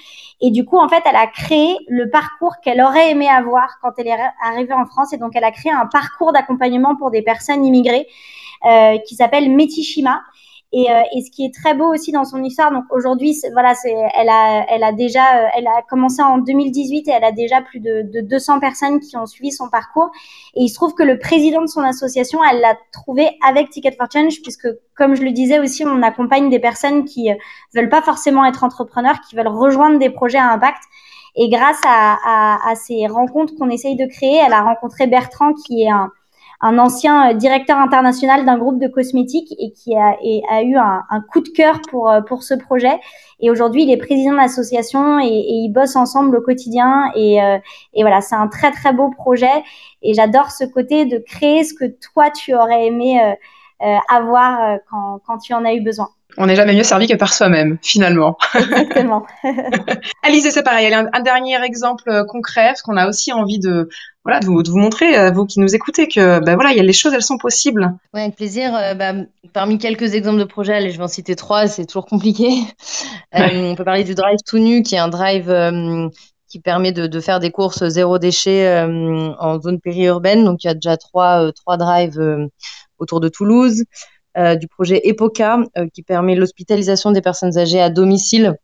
[0.42, 3.92] Et du coup, en fait, elle a créé le parcours qu'elle aurait aimé avoir quand
[3.98, 5.12] elle est arrivée en France.
[5.14, 8.08] Et donc, elle a créé un parcours d'accompagnement pour des personnes immigrées
[8.66, 10.22] euh, qui s'appelle Metishima.
[10.72, 13.74] Et, euh, et, ce qui est très beau aussi dans son histoire, donc aujourd'hui, voilà,
[14.14, 17.62] elle a, elle a déjà, euh, elle a commencé en 2018 et elle a déjà
[17.62, 20.12] plus de, de 200 personnes qui ont suivi son parcours.
[20.54, 23.96] Et il se trouve que le président de son association, elle l'a trouvé avec Ticket
[23.98, 27.36] for Change, puisque comme je le disais aussi, on accompagne des personnes qui euh,
[27.74, 30.84] veulent pas forcément être entrepreneurs, qui veulent rejoindre des projets à impact.
[31.36, 35.54] Et grâce à, à, à ces rencontres qu'on essaye de créer, elle a rencontré Bertrand,
[35.54, 36.12] qui est un,
[36.62, 40.18] un ancien directeur international d'un groupe de cosmétiques et qui a,
[40.50, 43.00] a eu un, un, coup de cœur pour, pour ce projet.
[43.40, 47.12] Et aujourd'hui, il est président de l'association et, et, ils bossent ensemble au quotidien.
[47.16, 47.38] Et,
[47.94, 49.64] et voilà, c'est un très, très beau projet.
[50.02, 53.36] Et j'adore ce côté de créer ce que toi, tu aurais aimé
[54.10, 57.34] avoir quand, quand tu en as eu besoin on n'est jamais mieux servi que par
[57.34, 58.38] soi-même, finalement.
[58.56, 59.26] Exactement.
[60.24, 60.94] Alizé, c'est pareil.
[60.94, 63.90] Un, un, dernier exemple euh, concret, parce qu'on a aussi envie de,
[64.24, 66.78] voilà, de vous, de vous montrer, euh, vous qui nous écoutez, que ben voilà, il
[66.78, 67.94] y a les choses, elles sont possibles.
[68.14, 68.76] Oui, avec plaisir.
[68.76, 69.14] Euh, bah,
[69.54, 72.50] parmi quelques exemples de projets, allez, je vais en citer trois, c'est toujours compliqué.
[73.34, 75.54] on peut parler du Drive tout nu, qui est un drive
[76.48, 78.82] qui permet de, de, faire des courses zéro déchet
[79.40, 80.46] en zone périurbaine.
[80.46, 82.50] Donc, il y a déjà trois, trois drives
[82.98, 83.84] autour de Toulouse.
[84.38, 88.56] Euh, du projet EPOCA, euh, qui permet l'hospitalisation des personnes âgées à domicile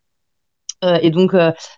[0.84, 1.36] euh, et donc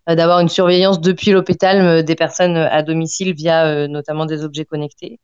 [0.08, 5.20] d'avoir une surveillance depuis l'hôpital des personnes à domicile via notamment des objets connectés.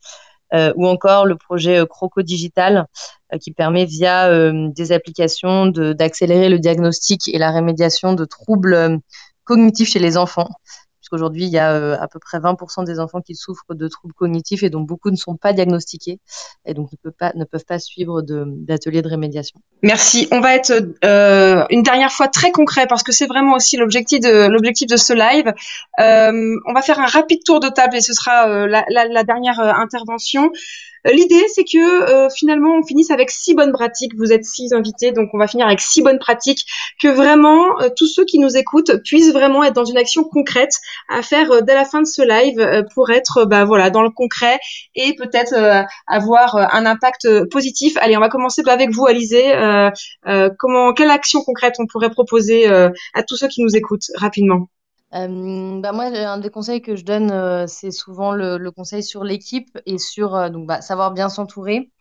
[0.76, 2.86] ou encore le projet Croco Digital
[3.42, 9.00] qui permet via des applications d'accélérer le diagnostic et la rémédiation de troubles
[9.44, 10.50] cognitifs chez les enfants.
[11.14, 14.14] Aujourd'hui, il y a euh, à peu près 20% des enfants qui souffrent de troubles
[14.16, 16.20] cognitifs et dont beaucoup ne sont pas diagnostiqués
[16.66, 19.60] et donc ne peuvent pas, suivre d'ateliers de, rémédiation.
[19.84, 20.28] Merci.
[20.32, 20.74] On va être
[21.06, 25.14] euh, une dernière fois très concret parce que c'est vraiment aussi l'objectif de de ce
[25.14, 25.54] live.
[26.00, 30.52] Euh, on va faire un rapide tour de table et ce sera la, dernière intervention.
[31.06, 34.16] L'idée, c'est que euh, finalement, on finisse avec six bonnes pratiques.
[34.16, 36.66] Vous êtes six invités, donc on va finir avec six bonnes pratiques
[37.02, 40.74] que vraiment euh, tous ceux qui nous écoutent puissent vraiment être dans une action concrète
[41.10, 44.10] à faire euh, dès la fin de ce live pour être, bah voilà, dans le
[44.10, 44.60] concret
[44.96, 45.54] et peut-être
[46.08, 47.98] avoir un impact positif.
[47.98, 49.54] Allez, on va commencer avec vous, Alizé.
[50.58, 54.70] comment, quelle action concrète on pourrait proposer à tous ceux qui nous écoutent rapidement?
[55.14, 59.98] Euh, moi, un des conseils que je donne, c'est souvent le, conseil sur l'équipe et
[59.98, 61.92] sur donc, bah, savoir bien s'entourer.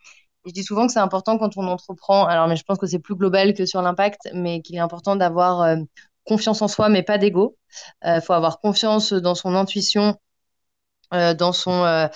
[0.45, 2.99] je dis souvent que c'est important quand on entreprend, alors mais je pense que c'est
[2.99, 5.77] plus global que sur l'impact, mais qu'il est important d'avoir
[6.25, 7.57] confiance en soi, mais pas d'ego.
[8.05, 10.15] Il faut avoir confiance dans son intuition,
[11.11, 12.09] dans son,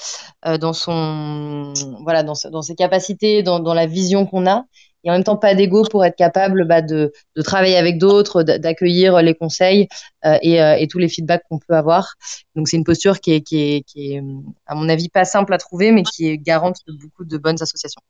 [0.46, 1.74] dans son,
[2.04, 4.66] voilà, dans, dans ses capacités, dans, dans la vision qu'on a
[5.08, 8.44] et en même temps pas d'ego pour être capable bah, de, de, travailler avec d'autres,
[8.44, 9.88] d'accueillir les conseils
[10.26, 12.16] euh, et, euh, et, tous les feedbacks qu'on peut avoir.
[12.56, 14.24] Donc c'est une posture qui est, qui, est, qui est,
[14.66, 17.62] à mon avis, pas simple à trouver, mais qui est garante de beaucoup de bonnes
[17.62, 18.02] associations.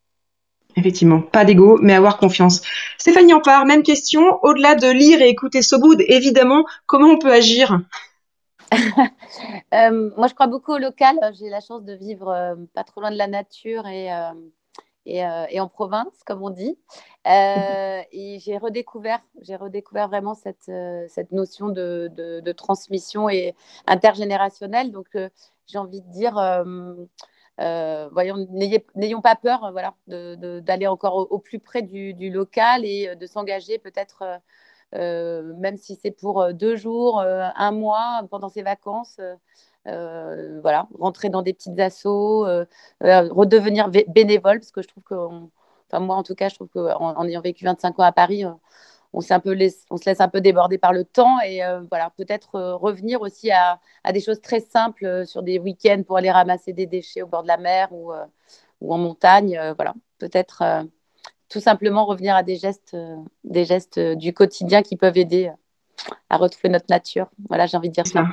[0.75, 2.61] Effectivement, pas d'ego, mais avoir confiance.
[2.97, 3.67] Stéphanie part.
[3.67, 4.39] même question.
[4.41, 7.79] Au-delà de lire et écouter Soboud, évidemment, comment on peut agir?
[9.73, 11.15] Euh, Moi, je crois beaucoup au local.
[11.37, 14.31] J'ai la chance de vivre euh, pas trop loin de la nature et euh,
[15.07, 16.77] euh, et, en province, comme on dit.
[17.27, 23.55] Euh, et j'ai redécouvert, j'ai redécouvert vraiment cette, euh, notion de, transmission et
[23.85, 24.91] intergénérationnelle.
[24.91, 25.07] Donc,
[25.67, 26.33] j'ai envie de dire,
[28.11, 28.47] voyons,
[28.95, 34.23] n'ayons pas peur, voilà, d'aller encore au, plus près du, local et de s'engager peut-être.
[34.93, 39.19] même si c'est pour deux jours, un mois pendant ses vacances,
[40.61, 42.65] voilà, rentrer dans des petites assos, euh,
[43.03, 46.69] euh, redevenir bénévole, parce que je trouve que, enfin moi en tout cas, je trouve
[46.69, 49.57] qu'en en ayant vécu 25 ans à Paris, on, un peu
[49.89, 53.79] on se laisse un peu déborder par le temps et voilà, peut-être revenir aussi à,
[54.13, 57.47] des choses très simples sur des week-ends pour aller ramasser des déchets au bord de
[57.47, 58.11] la mer ou,
[58.81, 59.59] ou en montagne.
[59.75, 60.85] voilà, peut-être
[61.49, 62.95] tout simplement revenir à des gestes,
[63.43, 65.51] des gestes du quotidien qui peuvent aider
[66.29, 67.27] à retrouver notre nature.
[67.47, 68.23] Voilà, j'ai envie de dire ça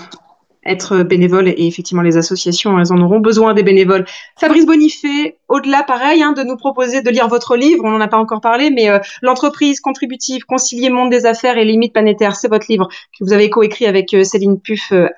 [0.67, 4.05] être bénévole et effectivement les associations, elles en auront besoin des bénévoles.
[4.39, 8.09] Fabrice Bonifay, au-delà pareil, hein, de nous proposer de lire votre livre, on n'en a
[8.09, 12.49] pas encore parlé, mais euh, l'entreprise contributive, concilier monde des affaires et limites planétaires, c'est
[12.49, 15.09] votre livre que vous avez coécrit avec euh, Céline Puff euh,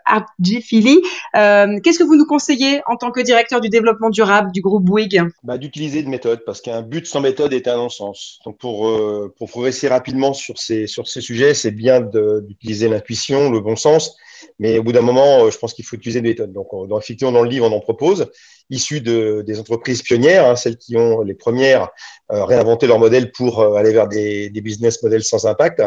[1.36, 4.84] euh, Qu'est-ce que vous nous conseillez en tant que directeur du développement durable du groupe
[4.84, 5.22] Bouygues?
[5.42, 8.40] Bah, D'utiliser de méthode, parce qu'un but sans méthode est un non-sens.
[8.44, 8.90] Donc pour,
[9.38, 14.16] pour progresser rapidement sur ces, sur ces sujets, c'est bien d'utiliser l'intuition, le bon sens
[14.58, 16.52] mais au bout d'un moment, euh, je pense qu'il faut utiliser des méthodes.
[16.52, 18.30] Donc, dans, effectivement, dans le livre, on en propose,
[18.70, 21.88] issus de, des entreprises pionnières, hein, celles qui ont les premières
[22.32, 25.82] euh, réinventé leur modèle pour euh, aller vers des, business models sans impact.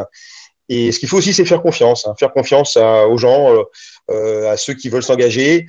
[0.70, 3.52] Et ce qu'il faut aussi, c'est faire confiance, hein, faire confiance aux gens,
[4.12, 5.68] euh, à ceux qui veulent s'engager,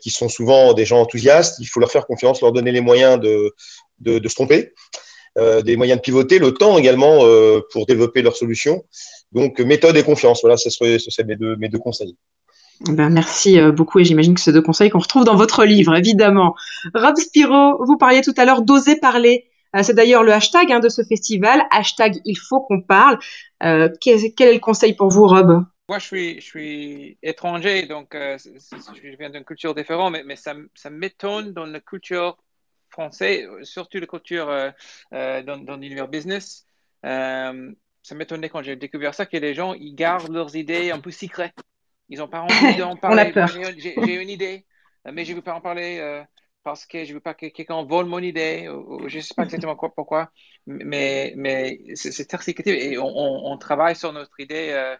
[0.00, 1.56] qui sont souvent des gens enthousiastes.
[1.58, 3.54] Il faut leur faire confiance, leur donner les moyens de,
[3.98, 4.72] de, se tromper,
[5.36, 7.18] des moyens de pivoter, le temps également
[7.72, 8.84] pour développer leurs solutions.
[9.32, 12.16] Donc, méthode et confiance, voilà, ce serait, ce serait mes, deux, mes deux conseils.
[12.88, 15.94] Ben, merci euh, beaucoup et j'imagine que c'est deux conseils qu'on retrouve dans votre livre,
[15.94, 16.54] évidemment.
[16.94, 19.50] Rob Spiro, vous parliez tout à l'heure d'oser parler.
[19.76, 23.18] Euh, c'est d'ailleurs le hashtag hein, de ce festival, hashtag il faut qu'on parle.
[23.62, 25.64] Euh, quel, quel, est le conseil pour vous, Rob?
[25.88, 30.36] Moi, je suis, je suis étranger, donc euh, je viens d'une culture différente, mais, mais
[30.36, 32.38] ça, ça m'étonne dans la culture
[32.90, 34.72] français, surtout la culture
[35.12, 36.66] dans, dans l'univers business.
[38.02, 41.10] Ça m'étonnait quand j'ai découvert ça que les gens ils gardent leurs idées un peu
[41.10, 41.58] secrètes.
[42.08, 43.32] Ils n'ont pas envie d'en parler.
[43.78, 44.66] J'ai une idée,
[45.04, 46.24] mais je ne veux pas en parler
[46.62, 48.64] parce que je ne veux pas que quelqu'un vole mon idée.
[49.06, 50.30] je ne sais pas exactement quoi, pourquoi,
[50.66, 54.96] mais, mais c'est très secret et on, on, travaille sur notre idée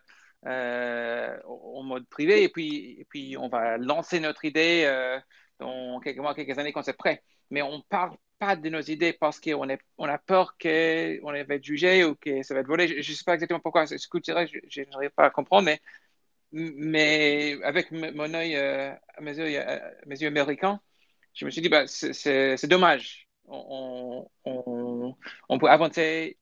[0.47, 5.21] euh, en mode privé et puis, et puis on va lancer notre idée euh,
[5.59, 7.23] dans quelques mois, quelques années quand c'est prêt.
[7.51, 9.69] Mais on ne parle pas de nos idées parce qu'on
[9.99, 12.89] on a peur qu'on va être jugé ou que ça va être volé.
[12.89, 13.87] Je ne sais pas exactement pourquoi.
[13.87, 15.71] Ce que je n'arrive pas à comprendre,
[16.53, 19.61] mais, avec mon œil, euh, mes, yeux,
[20.07, 20.81] mes yeux américains,
[21.35, 23.29] je me suis dit, bah, c'est dommage.
[23.47, 24.27] On,
[25.61, 26.39] peut avancer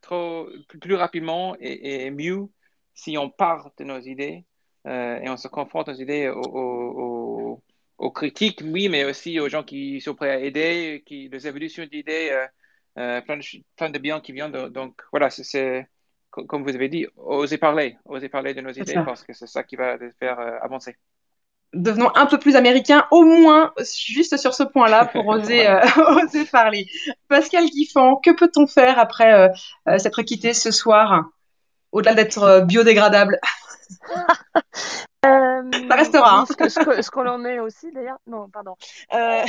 [0.00, 0.48] trop,
[0.80, 2.48] plus, rapidement et, mieux
[2.94, 4.44] si on part de nos idées
[4.86, 6.30] euh, et on se confronte aux idées,
[7.98, 11.84] aux, critiques, oui, mais aussi aux gens qui sont prêts à aider, qui, les évolutions
[11.84, 12.46] d'idées, euh,
[12.98, 13.42] euh, plein, de,
[13.76, 14.52] plein, de, biens qui viennent.
[14.68, 15.88] donc voilà, c'est
[16.30, 19.62] comme vous avez dit, oser parler, oser parler de nos idées parce que c'est ça
[19.64, 20.96] qui va les faire avancer
[21.74, 23.74] devenons un peu plus américains, au moins
[24.10, 25.68] juste sur ce point-là, pour oser,
[26.24, 26.86] oser parler.
[27.28, 29.50] Pascal Guiffon, que peut-on faire après
[29.98, 31.28] s'être quitté ce soir
[31.92, 33.38] au-delà d'être euh, biodégradable?
[35.26, 36.40] Euh, Ça restera.
[36.40, 36.44] Hein.
[36.46, 38.18] Ce, qu'on en est aussi, d'ailleurs.
[38.26, 38.74] Non, pardon.
[39.14, 39.42] Euh,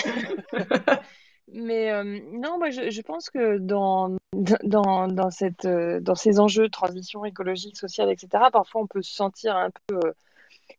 [1.53, 4.17] mais non, moi, je, pense que dans,
[4.63, 9.13] dans, dans, cette, dans ces enjeux de transition écologique, sociale, etc., parfois on peut se
[9.13, 9.99] sentir un peu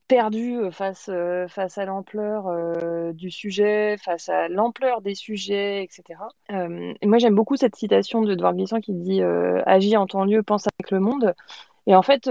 [0.06, 1.10] perdu face,
[1.48, 6.20] face à l'ampleur du sujet, face à l'ampleur des sujets, etc.
[6.48, 9.22] et moi, j'aime beaucoup cette citation de Edouard Glissant qui dit
[9.66, 11.34] Agis en temps lieu, pense avec le monde.
[11.86, 12.24] Et en fait,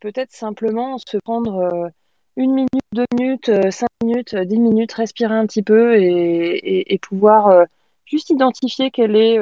[0.00, 1.90] peut-être simplement se prendre
[2.36, 7.66] une minute, deux minutes, cinq minutes, dix minutes, respirer un petit peu et, et pouvoir
[8.04, 9.38] juste identifier quel est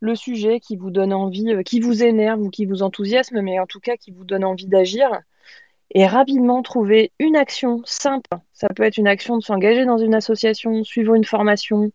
[0.00, 3.66] le sujet qui vous donne envie, qui vous énerve ou qui vous enthousiasme, mais en
[3.66, 5.08] tout cas qui vous donne envie d'agir
[5.92, 8.30] et rapidement trouver une action simple.
[8.52, 11.90] Ça peut être une action de s'engager dans une association, suivre une formation,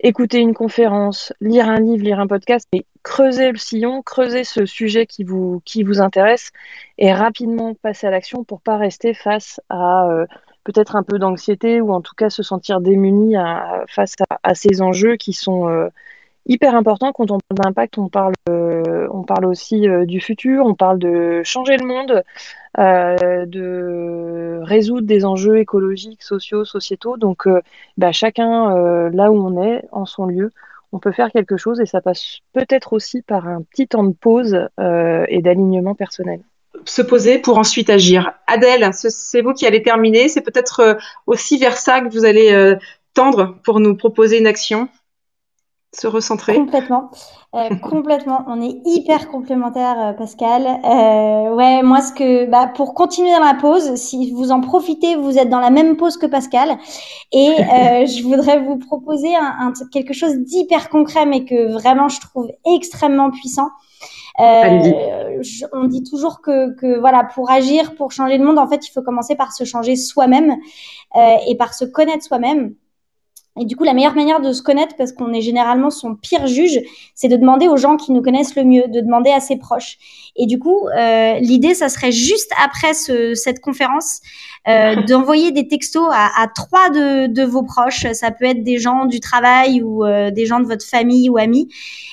[0.00, 4.66] écouter une conférence, lire un livre, lire un podcast, mais creuser le sillon, creuser ce
[4.66, 6.50] sujet qui vous, qui vous intéresse
[6.98, 10.26] et rapidement passer à l'action pour pas rester face à euh,
[10.64, 13.36] peut-être un peu d'anxiété ou en tout cas se sentir démuni
[13.88, 15.88] face à, ces enjeux qui sont euh,
[16.46, 17.98] hyper important quand on parle d'impact.
[17.98, 22.22] On parle, euh, on parle aussi du futur, on parle de changer le monde,
[22.78, 27.18] de résoudre des enjeux écologiques, sociaux, sociétaux.
[27.18, 27.46] Donc,
[27.98, 30.50] bah, chacun là où on est, en son lieu,
[30.94, 34.14] on peut faire quelque chose et ça passe peut-être aussi par un petit temps de
[34.14, 36.40] pause et d'alignement personnel
[36.86, 38.32] se poser pour ensuite agir.
[38.46, 40.28] Adèle, c'est vous qui allez terminer.
[40.28, 42.76] C'est peut-être aussi vers ça que vous allez
[43.14, 44.88] tendre pour nous proposer une action
[45.94, 47.10] se recentrer Complètement,
[47.54, 48.44] euh, complètement.
[48.46, 50.66] On est hyper complémentaires, euh, Pascal.
[50.66, 55.16] Euh, ouais, moi, ce que, bah, pour continuer dans la pause, si vous en profitez,
[55.16, 56.78] vous êtes dans la même pause que Pascal,
[57.32, 57.54] et
[58.06, 63.30] je voudrais vous proposer un, quelque chose d'hyper concret, mais que vraiment je trouve extrêmement
[63.30, 63.68] puissant.
[64.38, 68.90] on dit toujours que, que, voilà, pour agir, pour changer le monde, en fait, il
[68.90, 70.56] faut commencer par se changer soi-même
[71.14, 72.74] et par se connaître soi-même.
[73.60, 76.46] Et du coup, la meilleure manière de se connaître, parce qu'on est généralement son pire
[76.48, 76.80] juge,
[77.14, 79.96] c'est de demander aux gens qui nous connaissent le mieux, de demander à ses proches.
[80.34, 84.20] Et du coup, euh, l'idée, ça serait juste après ce, cette conférence,
[84.66, 88.06] euh, d'envoyer des textos à, trois de, vos proches.
[88.12, 91.36] Ça peut être des gens du travail ou euh, des gens de votre famille ou
[91.36, 91.68] amis,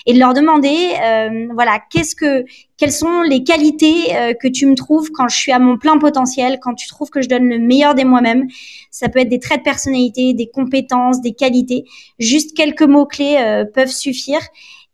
[0.05, 2.43] et de leur demander, euh, voilà, qu'est-ce que,
[2.75, 6.59] quelles sont les qualités que tu me trouves quand je suis à mon plein potentiel,
[6.61, 8.47] quand tu trouves que je donne le meilleur des moi-même.
[8.89, 11.85] Ça peut être des traits de personnalité, des compétences, des qualités.
[12.17, 14.41] Juste quelques mots clés peuvent suffire.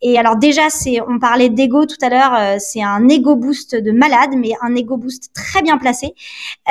[0.01, 3.75] Et alors déjà, c'est, on parlait d'ego tout à l'heure, euh, c'est un ego boost
[3.75, 6.13] de malade, mais un ego boost très bien placé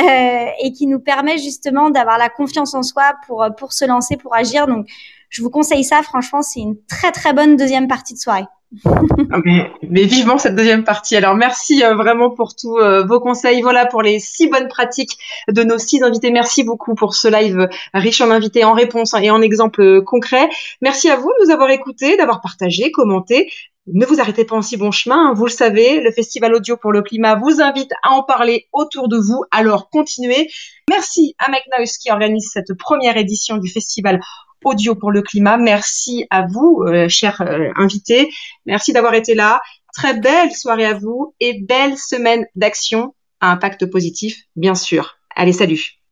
[0.00, 4.16] euh, et qui nous permet justement d'avoir la confiance en soi pour pour se lancer,
[4.16, 4.66] pour agir.
[4.66, 4.86] Donc,
[5.30, 6.02] je vous conseille ça.
[6.02, 8.46] Franchement, c'est une très très bonne deuxième partie de soirée.
[9.32, 11.16] Ah, mais, vivement cette deuxième partie.
[11.16, 13.60] Alors merci euh, vraiment pour tous euh, vos conseils.
[13.60, 15.16] Voilà pour les six bonnes pratiques
[15.48, 16.30] de nos six invités.
[16.30, 20.48] Merci beaucoup pour ce live riche en invités, en réponses et en exemples concrets.
[20.80, 23.50] Merci à vous de nous avoir écoutés, d'avoir partagé, commenté.
[23.92, 25.30] Ne vous arrêtez pas en si bon chemin.
[25.30, 25.34] Hein.
[25.34, 29.08] Vous le savez, le Festival Audio pour le Climat vous invite à en parler autour
[29.08, 29.44] de vous.
[29.50, 30.48] Alors continuez.
[30.88, 34.20] Merci à McNoise qui organise cette première édition du festival
[34.64, 35.57] audio pour le climat.
[35.57, 38.28] Merci à vous, euh, chers euh, invités.
[38.64, 39.61] Merci d'avoir été là.
[39.94, 45.18] Très belle soirée à vous et belle semaine d'action à impact positif, bien sûr.
[45.34, 45.96] Allez, salut.